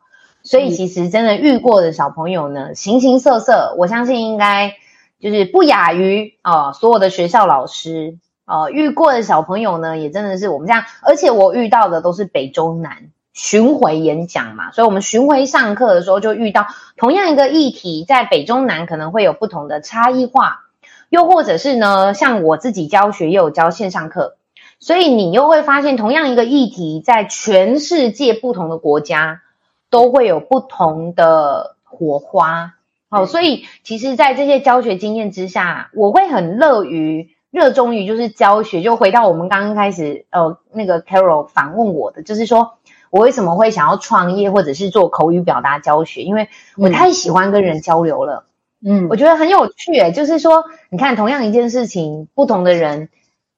[0.47, 4.75] 所以其实真的遇过的小朋友呢，形形色色，我相信应该
[5.19, 8.17] 就是不亚于啊、呃、所有的学校老师。
[8.45, 20.61] 呃，遇过的小朋友呢，也真的是我们这样，而且我遇到的都是北中南巡回演讲嘛，所以我们巡回上课的时候就遇到同样一个议题，在北中南可能会有不同的差异化，
[21.09, 24.37] 又或者是呢，像我自己教学也有教线上课，
[24.79, 29.41] 所以你又会发现同样一个议题，在全世界不同的国家
[29.89, 32.75] 都会有不同的火花。
[33.09, 37.35] 好，所以其实，在这些教学经验之下，我会很乐于。
[37.49, 42.73] 热衷于就是教学，就回到我们刚刚开始，呃，那个 Carol 反问我的，就是说
[43.09, 46.23] 我为什么会想要创业或者是做口语表达教学？
[46.23, 48.45] 因为我太喜欢跟人交流了，
[48.85, 53.09] 嗯，我觉得很有趣，诶，就是说，你看同样一件事情，不同的人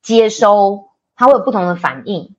[0.04, 2.36] 接收，他会有不同的反应，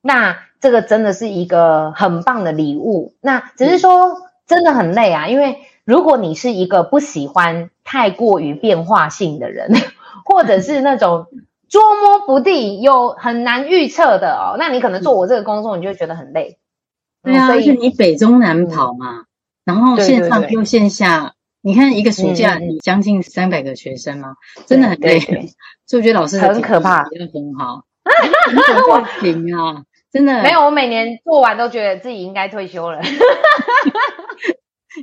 [0.00, 3.12] 那这个真的是一个很棒的礼物。
[3.20, 9.72] 那只是说真的很累啊，因为如果你是一个不喜欢太过于变化性的人。
[10.24, 11.26] 或者是那种
[11.68, 16.58] 捉摸不定又很难预测的哦，那你可能做我这个工作，你就会觉得很累。
[17.24, 19.26] 对啊，所以你北中南跑嘛，嗯、
[19.64, 25.18] 然后线上又线下，对对对，你看一个暑假，你将近三百个学生嘛，嗯、真的很累。
[25.88, 30.42] 所以我觉得老师很可怕，真的很好，不行啊， 真的。
[30.42, 33.00] 没有，我每年做完都觉得自己应该退休了。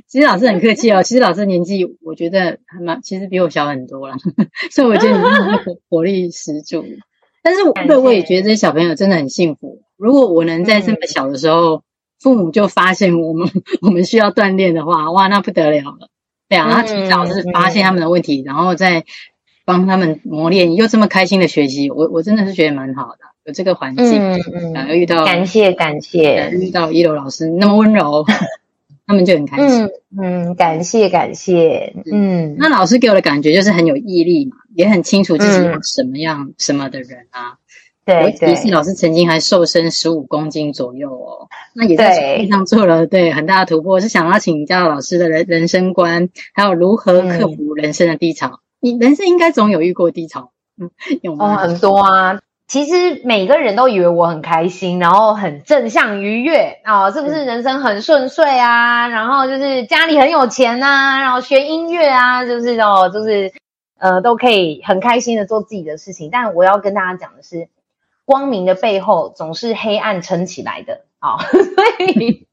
[0.06, 4.16] 其实老师很客气哦，其实老师年纪我觉得还蛮，其实比我小很多啦，
[4.70, 6.84] 所以我觉得你那个活力十足。
[7.42, 9.82] 但是我对我也觉得这些小朋友真的很幸福。
[9.96, 11.82] 如果我能在这么小的时候，嗯、
[12.20, 13.48] 父母就发现我们
[13.82, 16.08] 我们需要锻炼的话，哇，那不得了了。
[16.48, 19.04] 对啊，他提早是发现他们的问题，嗯、然后再
[19.64, 23.18] 帮他们磨练，又这么开心的学习，我我真的是觉得蛮好的，
[23.50, 28.24] 有这个环境，嗯嗯，然后遇到感谢感谢，遇到一楼老师那么温柔。
[29.06, 29.90] 他们就很开心。
[30.16, 31.92] 嗯，嗯，感谢感谢。
[32.12, 37.56] 嗯，那老师给我的感觉就是很有毅力嘛，也很清楚自己是什么样、嗯、什么的人啊。
[38.04, 38.54] 对，对。
[38.54, 43.98] 其实老师曾经还瘦身十五公斤左右哦，那也在事业上做了对，对很大的突破。
[43.98, 48.46] 是想要请教老师的人人生观，还有如何克服人生的低潮。
[48.46, 50.88] 嗯、你人生应该总有遇过低潮，嗯，
[51.20, 51.54] 有吗？
[51.54, 52.38] 哦，很多啊。
[52.70, 59.08] 其实每个人都以为我很开心，然后很正向愉悦啊、哦，是不是人生很顺遂啊？
[59.08, 63.52] 然后就是家里很有钱啊，然后学音乐啊，就是哦，就是
[63.98, 66.30] 呃，都可以很开心的做自己的事情。
[66.30, 67.68] 但我要跟大家讲的是，
[68.24, 72.46] 光明的背后总是黑暗撑起来的啊、哦， 所以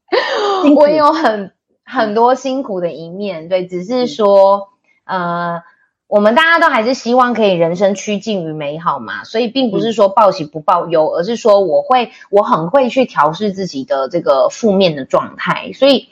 [0.74, 1.52] 我也有很
[1.84, 3.48] 很多辛苦的一面。
[3.48, 4.70] 对，只是说
[5.04, 5.62] 呃。
[6.08, 15.72] 我们大家都还是希望可以人生趋近于美好嘛，所以并不是说报喜不报忧，而是说我会我很会去调试自己的这个负面的状态。
[15.74, 16.08] 所以，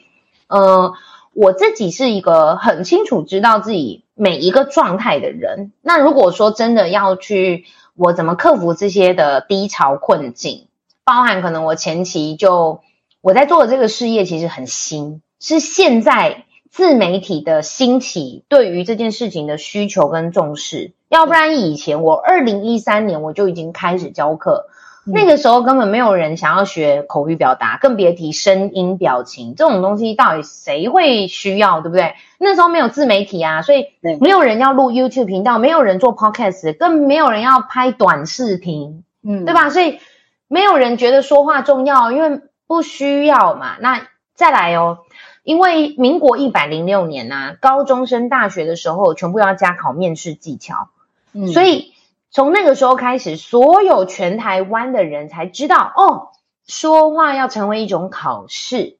[0.48, 0.92] 呃，
[1.32, 5.72] 我自己是一个很清楚知道自己每一个状态的人。
[5.80, 10.66] 那如果说真的要去我怎么克服这些的低潮困境，
[11.04, 12.82] 包含可能我前期就
[13.22, 16.42] 我在做的这个事业其实很新，是现在。
[16.70, 24.66] 自媒体的兴起，对于这件事情的需求跟重视，要不然以前我二零一三年我就已经开始教课，
[25.06, 32.14] 嗯、那个时候根本没有人想要学口语表达，更别提声音表情这种东西，到底谁会需要，对不对？
[32.38, 33.86] 那时候没有自媒体啊，所以
[34.20, 39.70] 没有人要录 YouTube 频道，没有人做 Podcast，更没有人要拍短视频，嗯，对吧？
[39.70, 40.00] 所以
[40.48, 43.76] 没有人觉得说话重要，因为不需要嘛。
[43.80, 44.98] 那再来哦。
[45.46, 50.88] 因为民国一百零六年呐、啊，高中升大学的时候，全部要加考面试技巧，
[51.32, 51.92] 嗯，所以
[52.32, 56.30] 从那个时候开始，所有全台湾的人才知道，哦，
[56.66, 58.96] 说话要成为一种考试，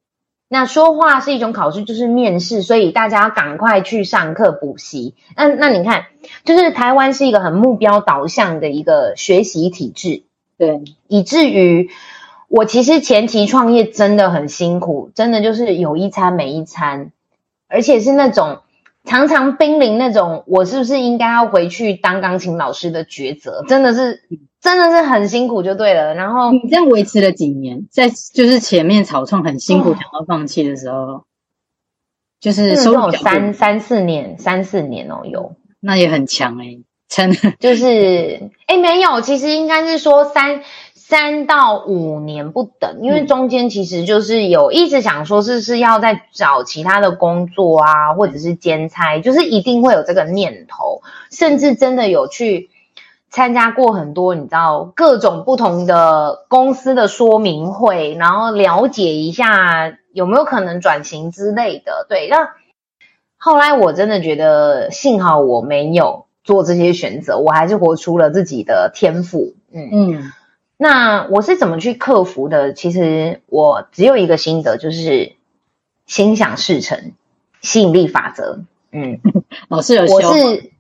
[0.47, 5.17] 那说话是一种考试，就是面试，所以大家要赶快去上课补习。
[5.35, 6.07] 那那你看，
[6.45, 10.23] 就是台湾是一个很目标导向的一个学习体制，
[10.59, 11.91] 对，以至于。
[12.49, 17.11] 我其实前期创业真的很辛苦，真的就是有一餐没一餐，
[17.69, 18.61] 而且是那种
[19.05, 24.23] 常常濒临那种我是不是应该要回去当钢琴老师的抉择，真的是
[24.61, 26.15] 真的是很辛苦就对了。
[26.15, 31.25] 然后你这样维持了几年，在就是前面草创很辛苦，想要放弃的时候，哦、
[32.41, 40.63] 就是收入三三四年，三四年哦，有那也很强诶、欸、真的就是诶没有，其实应该是说三。
[41.09, 52.71] 三到五年不等，因为中间其实就是有一直想说是是要再找其他的工作啊，或者是兼差，就是一定会有这个念头，甚至真的有去
[53.31, 62.05] 参加过很多你知道各种不同的公司的说明会，然后了解一下有没有可能转型之类的。
[62.09, 62.51] 对，那
[63.37, 69.55] 后来我真的觉得幸好我没有做这些选择，我还是活出了自己的天赋。
[69.73, 70.33] 嗯嗯。
[70.79, 72.75] 那我是怎么去克服的？
[72.75, 75.33] 其实我只有一个心得，就是
[76.05, 77.13] 心想事成，
[77.63, 78.61] 吸引力法则。
[78.93, 79.19] 嗯，
[79.69, 80.71] 老师有我是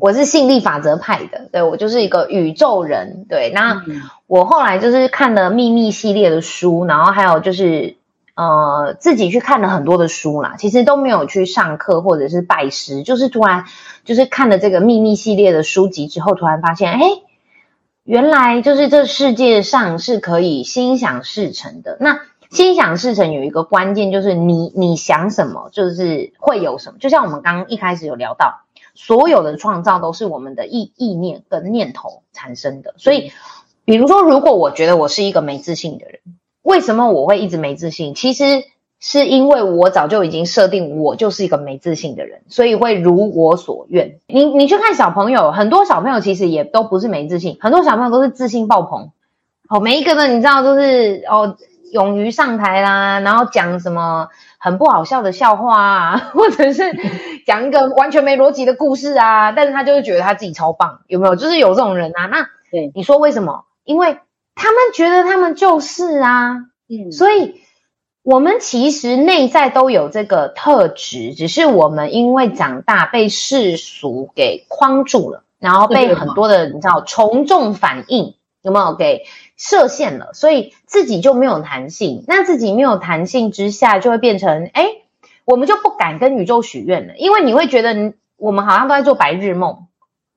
[0.00, 3.26] 我是吸引力法则派的，对，我就是一个宇宙人。
[3.28, 3.84] 对，那
[4.26, 7.96] 我后来就是看了秘密系列的书，然后还有就是
[8.34, 13.66] 呃自己去看了很多的书啦，其实都没有去上课或者是拜师，就是突然
[14.06, 17.00] 就是看了这个秘密系列的书籍之后，突然发现，哎。
[18.06, 21.98] 原来就是这世界上是可以心想事成的。
[22.00, 26.98] 那心想事成有一个关键，就是你你想什么，就是会有什么。
[27.00, 28.60] 就像我们刚刚一开始有聊到，
[28.94, 32.94] 所有的创造都是我们的意意念跟念头产生的。
[32.96, 33.32] 所以，
[33.84, 36.20] 比如说，如果我觉得我是一个没自信的人，
[36.62, 38.14] 为什么我会一直没自信？
[38.14, 38.64] 其实。
[38.98, 44.20] 是因为我早就已经设定我就是一个没自信的人，所以会如我所愿。
[44.26, 49.10] 你你去看小朋友，很多小朋友其实也都不是没自信，很多小朋友都是自信爆棚。
[49.68, 51.56] 哦，每一个呢，你知道都是哦，
[51.92, 54.28] 勇于上台啦，然后讲什么
[54.58, 56.84] 很不好笑的笑话啊， 或者是
[57.44, 61.36] 讲一个完全没逻辑的故事啊，但是他就是觉得他自己超棒，有没有？
[61.36, 62.26] 就是有这种人啊。
[62.26, 63.66] 那对你说为什么？
[63.84, 64.18] 因为
[64.54, 66.54] 他们觉得他们就是啊，
[66.88, 67.60] 嗯，所以。
[68.26, 82.24] 我们其实内在都有这个特质，只是我们因为长大被世俗给框住了，然后被很多的你知道从众反应有没有给设限了，所以自己就没有弹性。
[82.26, 84.88] 那自己没有弹性之下，就会变成哎，
[85.44, 89.86] 我们就不敢跟宇宙许愿了，因为你会觉得我们好像都在做白日梦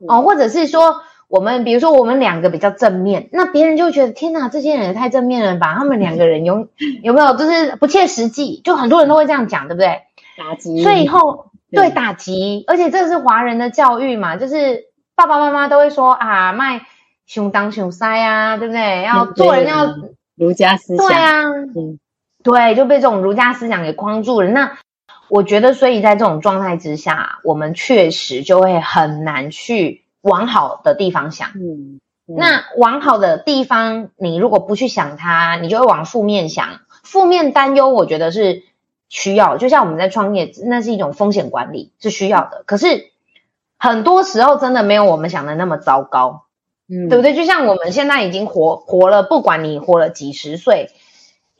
[0.08, 1.02] 哦，或者是说。
[1.30, 5.76] 我们比如说，我们两个比较正面，那别人就会觉得天哪，这些人也太正面了吧？
[5.78, 6.68] 他们两个人有
[7.04, 8.62] 有没有就是不切实际？
[8.63, 10.02] 就很多人都会这样讲，对不对？
[10.38, 10.82] 打击。
[10.82, 16.82] 所以以后对打击，而且这是华人的教育嘛，就是爸爸妈妈都会说啊，卖
[17.28, 19.04] 熊当熊塞啊，对不对？
[19.04, 19.86] 要做人要
[20.36, 21.08] 儒家思想。
[21.08, 21.44] 对啊，
[21.76, 22.00] 嗯，
[22.44, 24.50] 对，就被这种儒家思想给框住了。
[24.50, 24.80] 那
[25.28, 30.06] 我觉得，所以在这种状态之下，我们确实就会很难去。
[30.21, 36.82] 往好的地方想，嗯，嗯，那往好的地方，你如果不去想它，你就会往负面想。
[37.03, 38.62] 负面担忧，我觉得是
[39.08, 42.63] 需要，就像我们在创业，那是一种风险管理，是需要的。
[42.67, 43.10] 可是
[43.79, 46.43] 很多时候真的没有我们想的那么糟糕，
[46.88, 47.34] 嗯，对不对？
[47.34, 50.91] 就像我们现在已经活活了，不管你活了几十岁，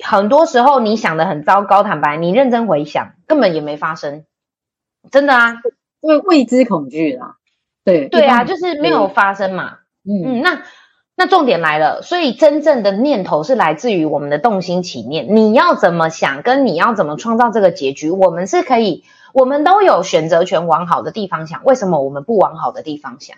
[0.04, 4.26] 很多时候你想的很糟糕，坦白，你认真回想，根本也没发生，
[5.10, 5.54] 真的啊，
[6.02, 7.38] 因为未知恐惧啦。
[7.90, 9.80] 对对啊，就是没有发生嘛。
[10.08, 10.64] 嗯嗯，那
[11.16, 15.36] 那重点来了，所以真正的念头是来自于我们的动心起念。
[15.36, 21.66] 你要怎么想，跟你要怎么创造这个结局，我们是可以，我们都有选择权，往好的地方想。
[21.66, 23.38] 为什么我们不往好的地方想？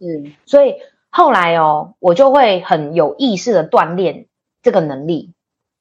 [0.00, 0.76] 嗯，所以
[1.10, 4.26] 后来哦，我就会很有意识的锻炼
[4.62, 5.34] 这个能力，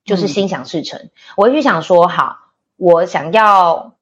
[0.04, 1.00] 就是心想事成。
[1.00, 2.38] 嗯，我会去想说，好，
[2.76, 3.94] 我想要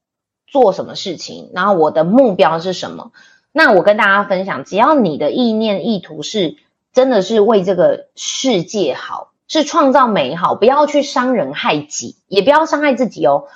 [0.48, 3.12] 做什么事情，然后我的目标是什么。
[3.60, 6.56] 那我跟大家分享，只要你的意念意图是
[6.94, 13.48] 真的是为这个世界好，是创造美好，不要去伤人害己，也不要伤害自己哦。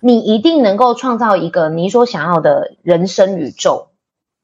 [0.00, 3.88] 你一定能够创造一个你所想要的人生宇宙。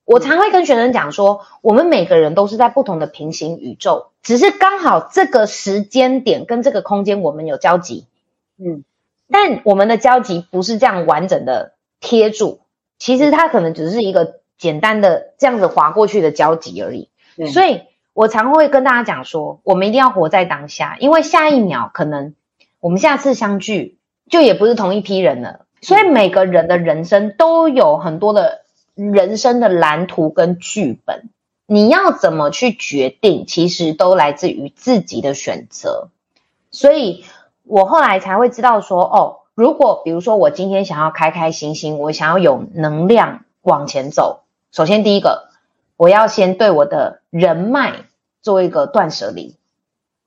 [0.05, 8.05] 我常会跟学生讲说，我们每个人都是在不同的平行宇宙，只是刚好这个时间点跟这个空间我们有交集，
[8.59, 8.85] 嗯，
[9.31, 12.61] 但我们的交集不是这样完整的贴住，
[12.98, 14.40] 其实它可能只是一个。
[14.59, 17.09] 简单的这样子划过去的交集而已，
[17.53, 17.83] 所以
[18.14, 22.35] 我常会跟大家讲说，我们一定要活在当下，因为下一秒可能
[22.81, 23.99] 我们下次相聚
[24.31, 25.66] 就也不是同一批人了。
[25.83, 28.63] 所以每个人的人生都有很多的
[28.94, 31.29] 人生的蓝图跟剧本，
[31.67, 36.09] 你要怎么去决定，其实都来自于自己的选择。
[36.71, 37.25] 所以
[37.63, 44.40] 我后来才会知道说，哦，如果比如说我今天想要开开心心，我想要有能量往前走。
[44.77, 45.48] 首先，第一个，
[45.96, 48.04] 我要先对我的人脉
[48.42, 49.56] 做一个断舍离。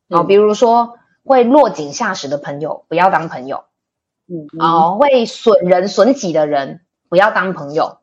[0.10, 3.66] 啊、嗯，比如说会落井下石的朋友，不要当朋友。
[4.28, 8.00] 嗯，啊、嗯，会损人损己的人，不要当朋友。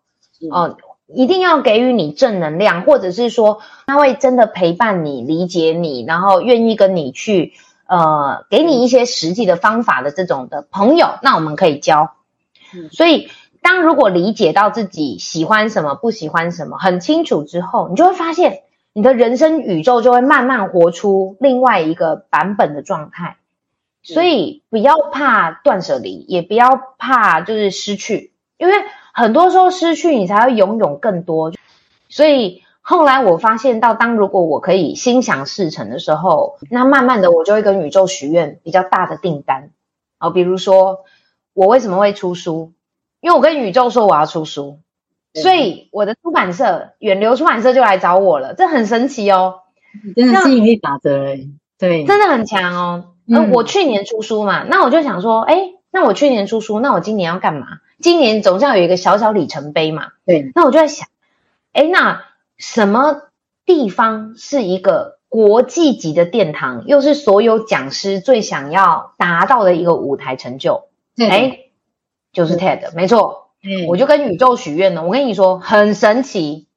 [0.52, 0.76] 哦、嗯，
[1.08, 7.54] 一定要给予你正能量，或者是说他会真的陪伴你、理解你，然后愿意跟你去
[7.88, 12.12] 呃，给你一些实际的方法的这种的朋友，那我们可以交。
[12.72, 13.30] 嗯，所以
[13.66, 18.60] 当如果理解到自己喜欢什么、不喜欢什么很清楚之后，你就会发现
[18.92, 23.38] 你的人生宇宙就会慢慢活出另外一个版本的状态。
[24.04, 28.74] 所以不要怕断舍离，也不要怕就是失去，因为。
[29.18, 31.50] 很多时候失去，你才会拥有更多。
[32.10, 39.70] 所以后来我发现到，当如果我可以心想事成的时候，那慢慢的我就会跟宇宙许愿比较大的订单。
[40.18, 41.06] 好，比如说
[41.54, 42.74] 我为什么会出书？
[43.26, 44.78] 因为我跟宇宙说我要出书，
[45.34, 49.62] 所以我的出版社远流出版社就来找我了，这很神奇哦，
[50.14, 51.40] 真的吸引力法则哎，
[51.76, 53.14] 对，真的很强哦。
[53.26, 57.66] 嗯，我去年出书嘛，那我就想说，哎，那我去年出书，那我今年要干嘛？
[57.98, 60.52] 今年总是要有一个小小里程碑嘛，对。
[60.54, 61.08] 那我就在想，
[61.72, 62.22] 哎，那
[62.58, 63.22] 什么
[63.64, 70.84] 地方是一个国际级的殿堂，又是所有讲师最想要达到的一个舞台成就？
[71.18, 71.58] 哎，
[72.36, 73.48] 就是 TED，没错。
[73.64, 75.02] 嗯，我就跟宇宙许愿了。
[75.04, 76.68] 我跟你说，很神奇，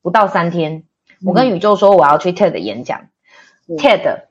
[0.00, 0.84] 不到三天，
[1.22, 3.08] 我跟宇宙说我要去 TED 演讲，
[3.68, 4.22] 嗯，TED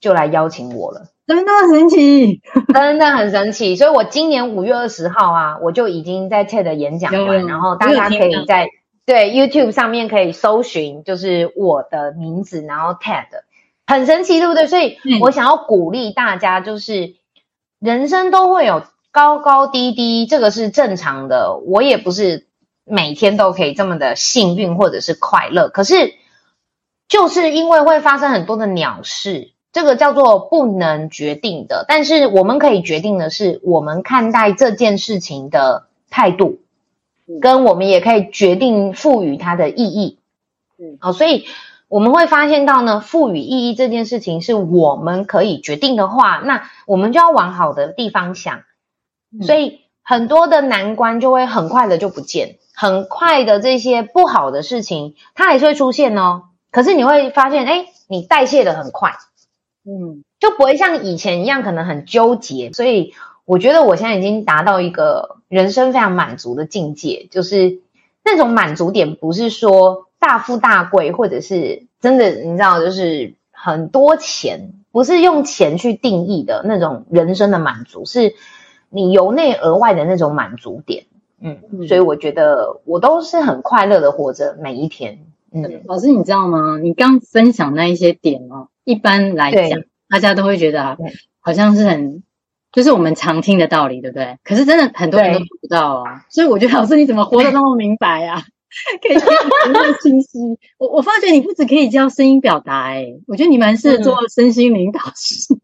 [0.00, 1.08] 就来邀请我了。
[1.26, 2.40] 真的很神奇，
[2.72, 3.76] 真的很神奇。
[3.76, 8.70] 所以我今年五月二十号啊，我就已经在 TED 演讲完，然后大家可以在
[9.04, 13.26] 对 YouTube 上面可以搜寻，就是我的名字，然后 TED，
[13.86, 14.66] 很神奇，对不对？
[14.66, 17.16] 所以我想要鼓励大家，就是
[17.78, 18.82] 人生都会有
[19.12, 21.56] 高高低低，这个是正常的。
[21.64, 22.48] 我也不是
[22.84, 26.14] 每天都可以这么的幸运或者是快乐，可是
[27.06, 29.52] 就是因为会发生很多的鸟事。
[29.74, 36.58] 这个叫做不能决定的，但是我们可以决定的是，我们看待这件事情的态度，
[37.40, 40.18] 跟我们也可以决定赋予它的意义。
[40.78, 41.46] 嗯，好，所以
[41.88, 48.64] 我们会发现到呢，赋予意义这件事情是我们可以决定的话，那我们就要往好的地方想。
[49.40, 56.44] 所以很多的难关就会很快的就不见，很快的这些不好的事情它还是会出现哦。
[56.70, 59.12] 可是你会发现，哎，你代谢的很快。
[59.84, 63.14] 嗯，就不会像以前一样可能很纠结，所以
[63.44, 67.80] 我觉得我现在已经达到一个人生非常满足的境界，就是
[68.24, 78.34] 那种满足点不是说大富大贵，或者是真的你知道，就是很多钱，不是用钱去定义的那种人生的满足，是
[78.92, 81.06] 你由内而外的那种满足点。
[81.40, 85.26] 嗯，所以我觉得我都是很快乐的活着每一天。
[85.52, 86.78] 嗯，老师你知道吗？
[86.78, 88.68] 你刚分享那一些点哦。
[88.84, 90.96] 一般来讲，大家都会觉得啊，
[91.40, 92.22] 好像是很，
[92.70, 94.38] 就是我们常听的道理，对不对？
[94.44, 96.24] 可是真的很多人都做不到啊。
[96.30, 98.42] 所以我觉得老师你怎么活得那么明白啊？
[99.02, 99.16] 可以
[99.72, 100.38] 那么清晰。
[100.78, 105.54] 我我发觉你不只可以教声音表达，哎，我觉得你蛮适合做身心灵导师。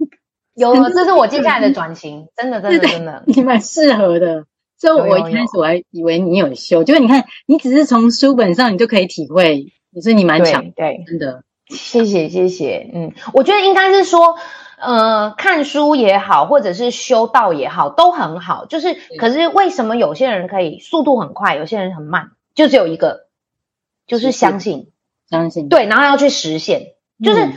[0.58, 4.44] 有，这是我接下来的转型，真的，真的，真的，你蛮适合的。
[4.76, 11.42] 所以我一开始我还以为你有修，就是你看，你只是从书本上你就可以体会，你说你蛮强，对，真的。
[11.68, 14.36] 谢谢谢谢，嗯，我觉得应该是说，
[14.80, 18.64] 呃，看书也好，或者是修道也好，都很好。
[18.64, 22.30] 就是，可是为什么有些人可以速度很快，有些人很慢？
[22.54, 23.26] 就只有一个，
[24.06, 24.92] 就是相信，
[25.28, 26.94] 相信，对，然后要去实现。
[27.22, 27.52] 就是，嗯、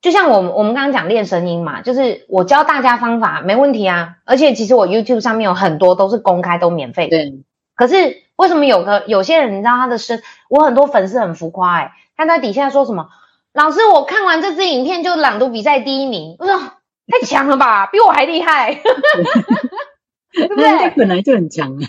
[0.00, 7.18] 就像我们我们刚刚讲练声音嘛，就是我教大家方法没问题啊，而且其实我 YouTube 上面有很多都是公开都免费的。
[7.18, 7.44] 对。
[7.74, 13.08] 可是为什么有个有些人你知道他的声，我很多粉丝很浮夸哎、欸，他在底下说什么？
[13.52, 18.74] 老师，我看完这支影片就朗读比赛第一名，我说太强了吧，比我还厉害，
[20.32, 20.90] 对不对？
[20.96, 21.80] 本来就很强啊。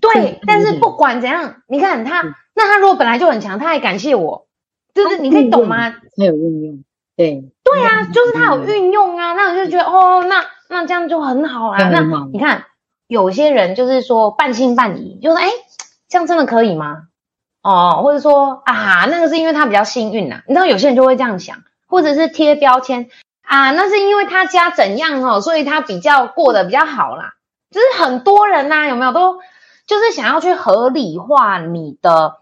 [0.00, 2.22] 对，但是不管怎样，你看他，
[2.54, 4.46] 那他如果本来就很强，他还感谢我，
[4.92, 5.90] 就是你可以懂吗？
[6.16, 6.84] 他有运用，
[7.18, 11.90] 对，对啊，就是他有运用啊，那我就觉得哦，那那这样就很好啊。
[11.90, 11.98] 那
[12.32, 12.66] 你看，
[13.08, 15.50] 有些人就是说半信半疑，就是哎，
[16.08, 17.08] 这样真的可以吗？
[17.60, 23.10] 哦，或者说啊，那个是因为他比较幸运呐、啊，你知道有些人就会这样想，或者是贴标签
[23.42, 27.34] 啊，那是因为他家怎样哦，所以他比较过得比较好啦。
[27.72, 29.40] 就是很多人呐、啊，有没有都
[29.88, 32.36] 就是想要去合理化你的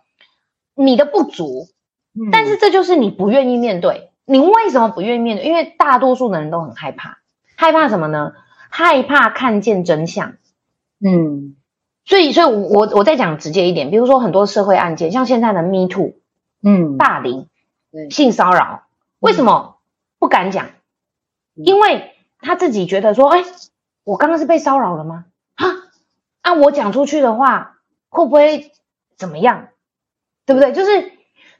[0.75, 1.69] 你的不足，
[2.15, 4.06] 嗯、但是这就是你不愿意面对。
[4.27, 5.47] 你为什么不愿意面对？
[5.47, 7.19] 因为大多数的人都很害怕，
[7.57, 8.35] 害怕什么呢？
[8.69, 10.35] 害怕看见真相。
[11.01, 11.57] 嗯。
[12.05, 16.13] 所以，所以我我再讲直接一点，比如说很多社会案件，像现在的 Me Too，
[16.63, 17.49] 嗯，霸凌、
[18.11, 18.85] 性骚扰，
[19.19, 19.79] 为什么
[20.21, 20.67] 不敢讲？
[21.55, 23.43] 因为他自己觉得说，哎，
[24.05, 25.25] 我刚刚是被骚扰了吗？
[25.57, 25.67] 哈，
[26.43, 28.71] 啊，我讲出去的话会不会
[29.17, 29.71] 怎么样？
[30.45, 30.73] 对不对？
[30.73, 31.11] 就是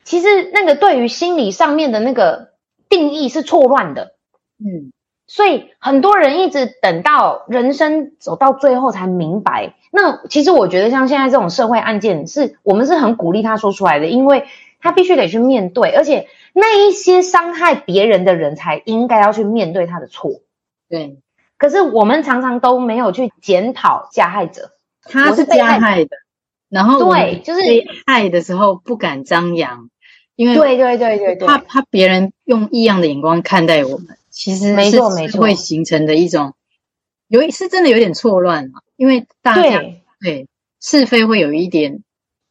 [0.05, 2.53] 其实那个对于心理上面的那个
[2.97, 4.15] 定义是错乱的，
[4.59, 4.91] 嗯，
[5.27, 9.75] 所以很多人一直等到人生走到最后才明白。
[9.93, 14.47] 那其实我觉得像现在这种社会案件，是我们是很鼓励他说出来的，因为
[14.81, 20.31] 他必须得去面对，而且那一些伤害别人的人才应该要去面对他的错。
[20.89, 21.19] 对，
[21.59, 24.71] 可是我们常常都没有去检讨加害者，
[25.03, 26.17] 他是加害的。
[26.69, 29.89] 然后对，就是被害的时候不敢张扬，
[30.37, 36.55] 因为对对对对对，怕怕别人用异样的眼光看待我们，其实没错没错，会形成的一种
[37.27, 40.49] 有是真的有点错乱嘛，因为大家对，对
[40.81, 42.03] 是非会有一点，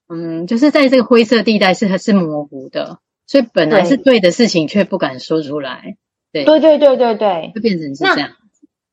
[0.09, 5.95] 嗯，就是在这个灰色地带是是模糊的，所以本来是对的事情却不敢说出来，
[6.31, 6.43] 对。
[6.43, 8.31] 对对对对对，就变成是这样。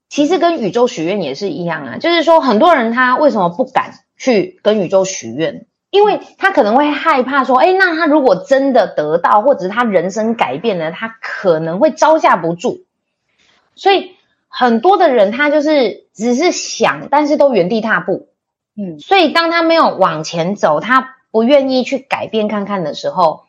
[0.09, 4.01] 其实跟宇宙许愿也是一样啊，就是说很多人他为什么不敢？
[4.19, 12.87] 去跟宇宙许愿，因为他可能会害怕说，哎，那他如果真的得到，或者是他人生改变了，他可能会招架不住。
[13.75, 14.17] 所以
[14.49, 18.29] 很多的人他就是只是想，但是都原地踏步。
[18.75, 23.45] 嗯，所以当他没有往前走，他不愿意去改变看看的时候。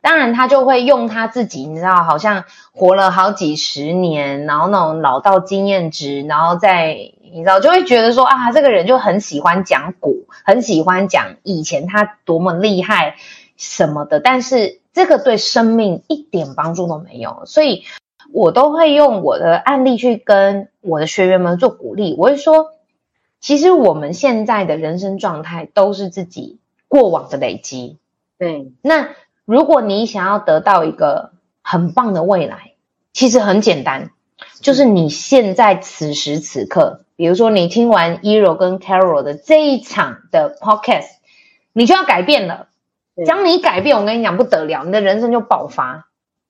[0.00, 13.16] 当然，他就会用他自己，你知道，好像活了好几十年，然后那种老道经验值，然后再你知道，就会觉得说啊，这个人就很喜欢讲古，很喜欢讲以前他多么厉害
[13.56, 14.20] 什么的。
[14.20, 17.84] 但是这个对生命一点帮助都没有，所以
[18.32, 22.14] 我都会用我的案例去跟我的学员们做鼓励。
[22.18, 22.72] 我会说，
[23.40, 26.58] 其实我们现在的人生状态都是自己
[26.88, 27.98] 过往的累积。
[28.38, 29.10] 对，那。
[29.48, 31.30] 如果你想要得到一个
[31.62, 32.72] 很棒的未来，
[33.12, 34.10] 其实很简单，
[34.60, 41.08] 就是你现在此时此刻，比如说你听完 Ero 跟 Carol 的这一场的 Podcast，
[41.72, 42.68] 你就要改变了。
[43.24, 46.08] 将你改变，我跟你讲不得了，你的人生就爆发，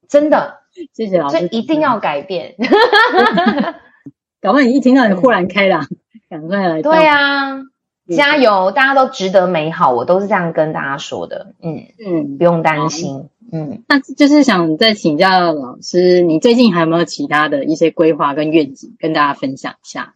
[0.08, 0.58] 真的。
[0.92, 2.56] 谢谢老师，所以一定要改变。
[4.42, 5.86] 搞不好你一听到你豁然开朗，
[6.28, 6.82] 赶快来。
[6.82, 7.62] 对啊。
[8.08, 8.70] 加油！
[8.70, 11.54] 大家都值得美好，我都是这样跟大家说的。
[11.60, 13.28] 嗯嗯，不用担心。
[13.50, 20.14] 嗯，那就是想再请教老师，你最近还有没有其他的一些规划跟愿景跟大家分享一下？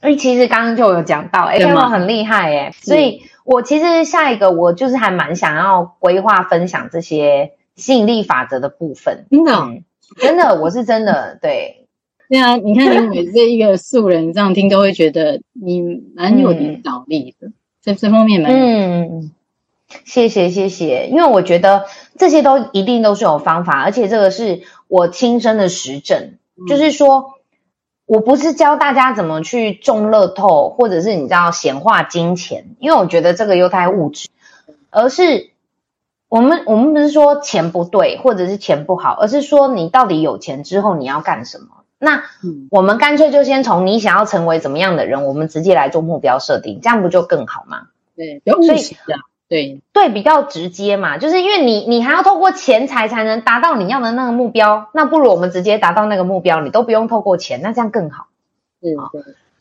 [0.00, 9.26] 哎，其实刚刚就有讲到，哎，我很厉害哎，所以我其实下一个我就是还蛮想要规划分享这些吸引力法则的部分。
[9.30, 9.84] 真的，嗯，
[10.16, 11.86] 真的，我是真的对。
[12.28, 15.80] 对啊，你看你每次一个素人这样听，都会觉得你
[16.14, 17.48] 蛮有领导力的，
[17.80, 19.30] 在、嗯、这方面蛮嗯，
[20.04, 21.86] 谢谢谢谢，因为我觉得
[22.18, 27.37] 这些都一定都是有方法，而且这个是我亲身的实证，嗯、就是说
[28.08, 34.30] 我不是教大家怎么去中乐透，或者是你知道显化金钱，因为我觉得这个又太物质，
[34.88, 35.50] 而是
[36.30, 41.66] 我们我们不是说钱不对，或者是钱不好，而是说你到底有钱之后你要干什么。
[41.98, 42.22] 那
[42.70, 47.88] 我们干脆就先从你想要成为怎么样的人，我们直接来做目标设定，这样不就更好吗？
[48.16, 48.96] 对，所以
[49.48, 58.26] 对对比较直接嘛，就是因为你你还要透过钱财才能达到你要的那个目标，那不如我们直接达到那个目标，你都不用透过钱，那这样更好。
[58.80, 58.94] 嗯，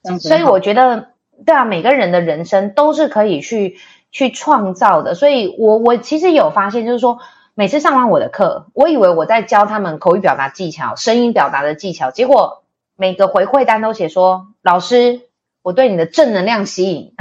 [0.03, 1.09] 对，所以我觉得
[1.45, 3.77] 对啊，每个人的人生都是可以去
[4.11, 7.19] 去创造的，所以我我其实有发现，就是说。
[7.59, 12.61] 每次上完我的课，我以为我在教他们口语表达技巧、声音表达的技巧，结果
[12.95, 15.21] 每个回馈单都写说：“老师，
[15.63, 17.15] 我对你的正能量吸引。”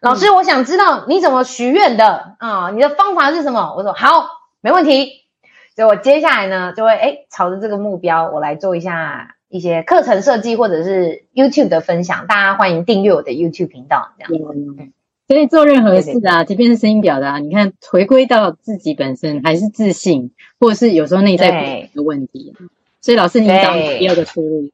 [0.00, 2.70] 老师，我想知道你怎么许愿的啊？
[2.70, 3.74] 你的方法是什么？
[3.76, 4.26] 我说好，
[4.62, 5.24] 没问题。
[5.76, 12.26] 所以我接下来呢，就会诶朝着这个目标，我来做一下一些课程设计或者是 YouTube 的分享。
[12.26, 14.42] 大家欢迎订阅我的 YouTube 频道，这样。
[14.54, 14.92] 嗯
[15.28, 22.52] 所以做任何事啊，即便是声音表达，你看回归到自己本身还是自信，或者是有时候内在的问题。
[23.00, 24.70] 所以老师，你找第二个出路。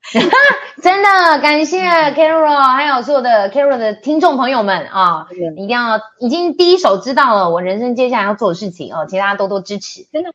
[0.82, 10.06] 真的感谢 Carol，还有所有的 Carol 的听众朋友们啊，你一定要已经第一手知道了我人生接下来要做的事情哦，请大家多多支持。
[10.12, 10.30] 真的，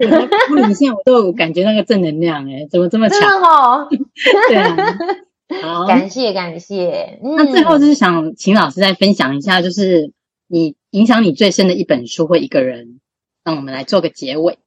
[0.68, 3.20] 你现在我都有感觉那个正能量哎， 怎么这么强？
[3.20, 3.90] 真的哦，
[4.48, 4.76] 对啊。
[5.62, 7.20] 好，感谢感谢。
[7.24, 10.12] 嗯、那最后就是想请老师再分享一下，就是
[10.48, 13.00] 你影响你最深的一本书或一个人，
[13.44, 14.58] 让我们来做个结尾。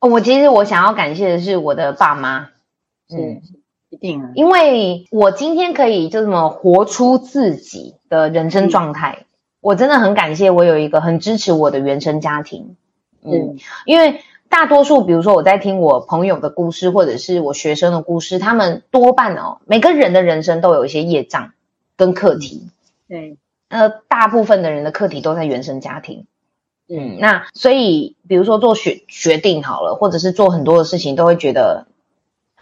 [0.00, 2.50] 哦，我其实我想要感谢的是我的爸妈，
[3.08, 3.42] 是嗯，
[3.92, 9.26] 一定啊，因为我今天可以就这么活出自己的人生状态，嗯、
[9.60, 12.76] 我真的很感谢我有一个很支持我的原生家庭。
[13.22, 14.20] 嗯，嗯因为。
[14.52, 21.54] 大多数，比如说我在听我朋友的故事，或者是我学生的故事，他们多半哦，每个人的人生都有一些业障
[21.96, 22.68] 跟课题。
[23.08, 23.38] 对
[23.70, 26.26] 呃，大部分的人的课题都在原生家庭。
[26.86, 31.86] 嗯，那所以比如说做决决定好了，或者是做很多的事情，都会觉得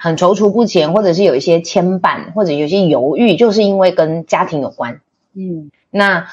[0.03, 5.03] 很踌躇不前，或者是有一些牵绊，或者有些犹豫，就是因为跟家庭有关。
[5.35, 6.29] 嗯，那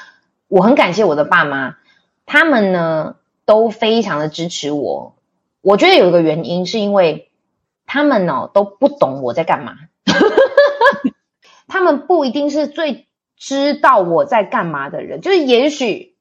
[0.48, 1.76] 我很感谢我的爸妈，
[2.24, 5.14] 他们呢都非常的支持我。
[5.60, 7.28] 我觉得有一个原因是因为
[7.84, 9.74] 他们呢、哦、都不懂我在干嘛，
[11.68, 13.06] 他们不一定是最
[13.36, 16.14] 知道我在干嘛的人，就是也许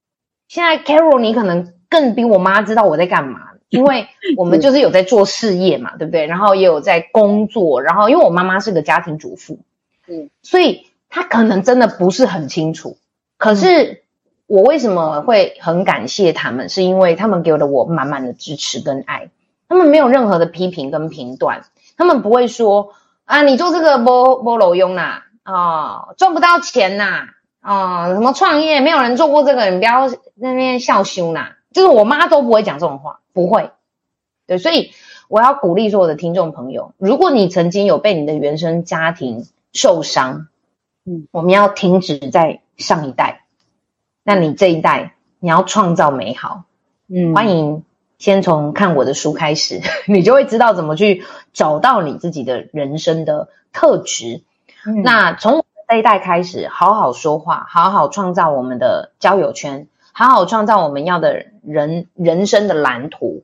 [0.49, 3.39] 现在 Carol 你可能更比我妈知道我在干嘛，
[3.69, 4.07] 因为
[4.37, 6.25] 我们就是有在做事业嘛，对不对？
[6.25, 9.59] 然后也有在工作，然后因为我妈妈是个家庭主妇，
[10.07, 10.85] 嗯，所以。
[11.09, 12.97] 她可能真的不是很清楚，
[13.37, 14.03] 可是
[14.45, 16.67] 我为什么会很感谢他们？
[16.67, 19.29] 是因为他们给了我满满的支持跟爱，
[19.69, 21.63] 他们没有任何的批评跟评断，
[21.95, 22.93] 他们不会说
[23.23, 27.29] 啊，你做这个不不路用啦，啊，赚不到钱呐，
[27.61, 33.69] 啊，什么创业没有人做过这个，你不要在那边笑羞啦，就是我妈都不会讲这种话，不会，
[34.47, 34.89] 对，所以
[35.29, 40.47] 我要鼓励所有的听众朋友，如果你曾经有被你的原生家庭受伤。
[41.09, 43.45] 嗯，我们要停止在上一代，
[44.23, 46.65] 那你这一代你要创造美好。
[47.07, 47.85] 嗯，欢迎
[48.17, 51.23] 先从看我的书开始， 你就会知道怎么去
[51.53, 54.43] 找到你自己的人生的特质。
[54.85, 59.87] 嗯，那从这一代开始，好好说话，好好创造我们的交友圈，
[60.19, 63.43] 好好创造我们要的人人生的蓝图，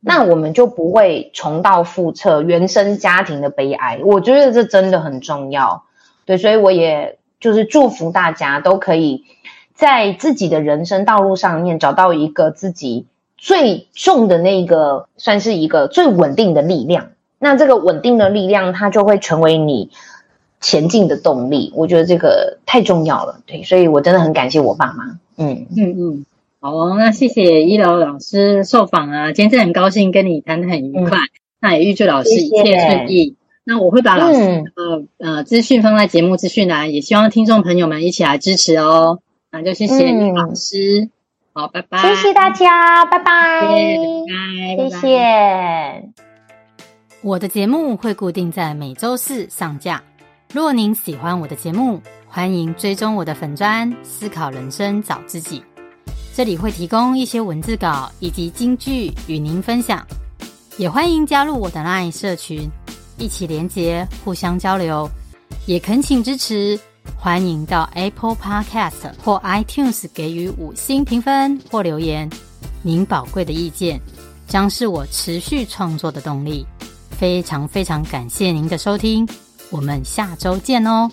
[0.00, 4.00] 那我们就不会重蹈覆辙原生家庭的悲哀。
[4.02, 5.84] 我觉得这真的很重要。
[6.24, 9.26] 对，所以我也就是祝福大家都可以
[9.74, 13.06] 在自己的人生道路上面找到一个自己
[13.36, 17.10] 最重的那个，算是一个最稳定的力量。
[17.38, 19.92] 那这个稳定的力量，它就会成为你
[20.60, 21.72] 前进的动力。
[21.74, 23.40] 我觉得这个太重要了。
[23.46, 25.18] 对，所以我真的很感谢我爸妈。
[25.36, 26.26] 嗯嗯嗯，
[26.60, 31.18] 好哦，那谢谢依柔老师受访啊，今天真的很高兴跟你谈的很愉快。
[31.18, 31.30] 嗯、
[31.60, 33.24] 那也预祝老师一切顺意。
[33.24, 33.34] 谢谢
[33.64, 39.18] 那我会把老师的呃资讯放在节目资讯栏，也希望听众朋友们一起来支持哦。
[39.52, 41.10] 那就谢谢你老师，嗯、
[41.52, 41.98] 好，拜拜。
[41.98, 46.08] 谢谢大家，拜拜，谢谢，谢谢。
[47.20, 50.02] 我的节目会固定在每周四上架。
[50.50, 55.62] 若您喜欢我的节目，欢迎追踪我的粉专“思考人生找自己”，
[56.34, 60.02] 这里会提供一些文字稿以及金句与您分享。
[60.78, 62.66] 也欢迎加入我的 LINE 社群。
[63.18, 65.06] 一起连接，互相交流，
[65.66, 66.80] 也恳请支持。
[67.18, 72.30] 欢迎到 Apple Podcast 或 iTunes 给予五星评分或留言，
[72.80, 74.00] 您宝贵的意见
[74.46, 76.64] 将是我持续创作的动力。
[77.10, 79.28] 非常非常感谢您的收听，
[79.70, 81.10] 我们下周见哦。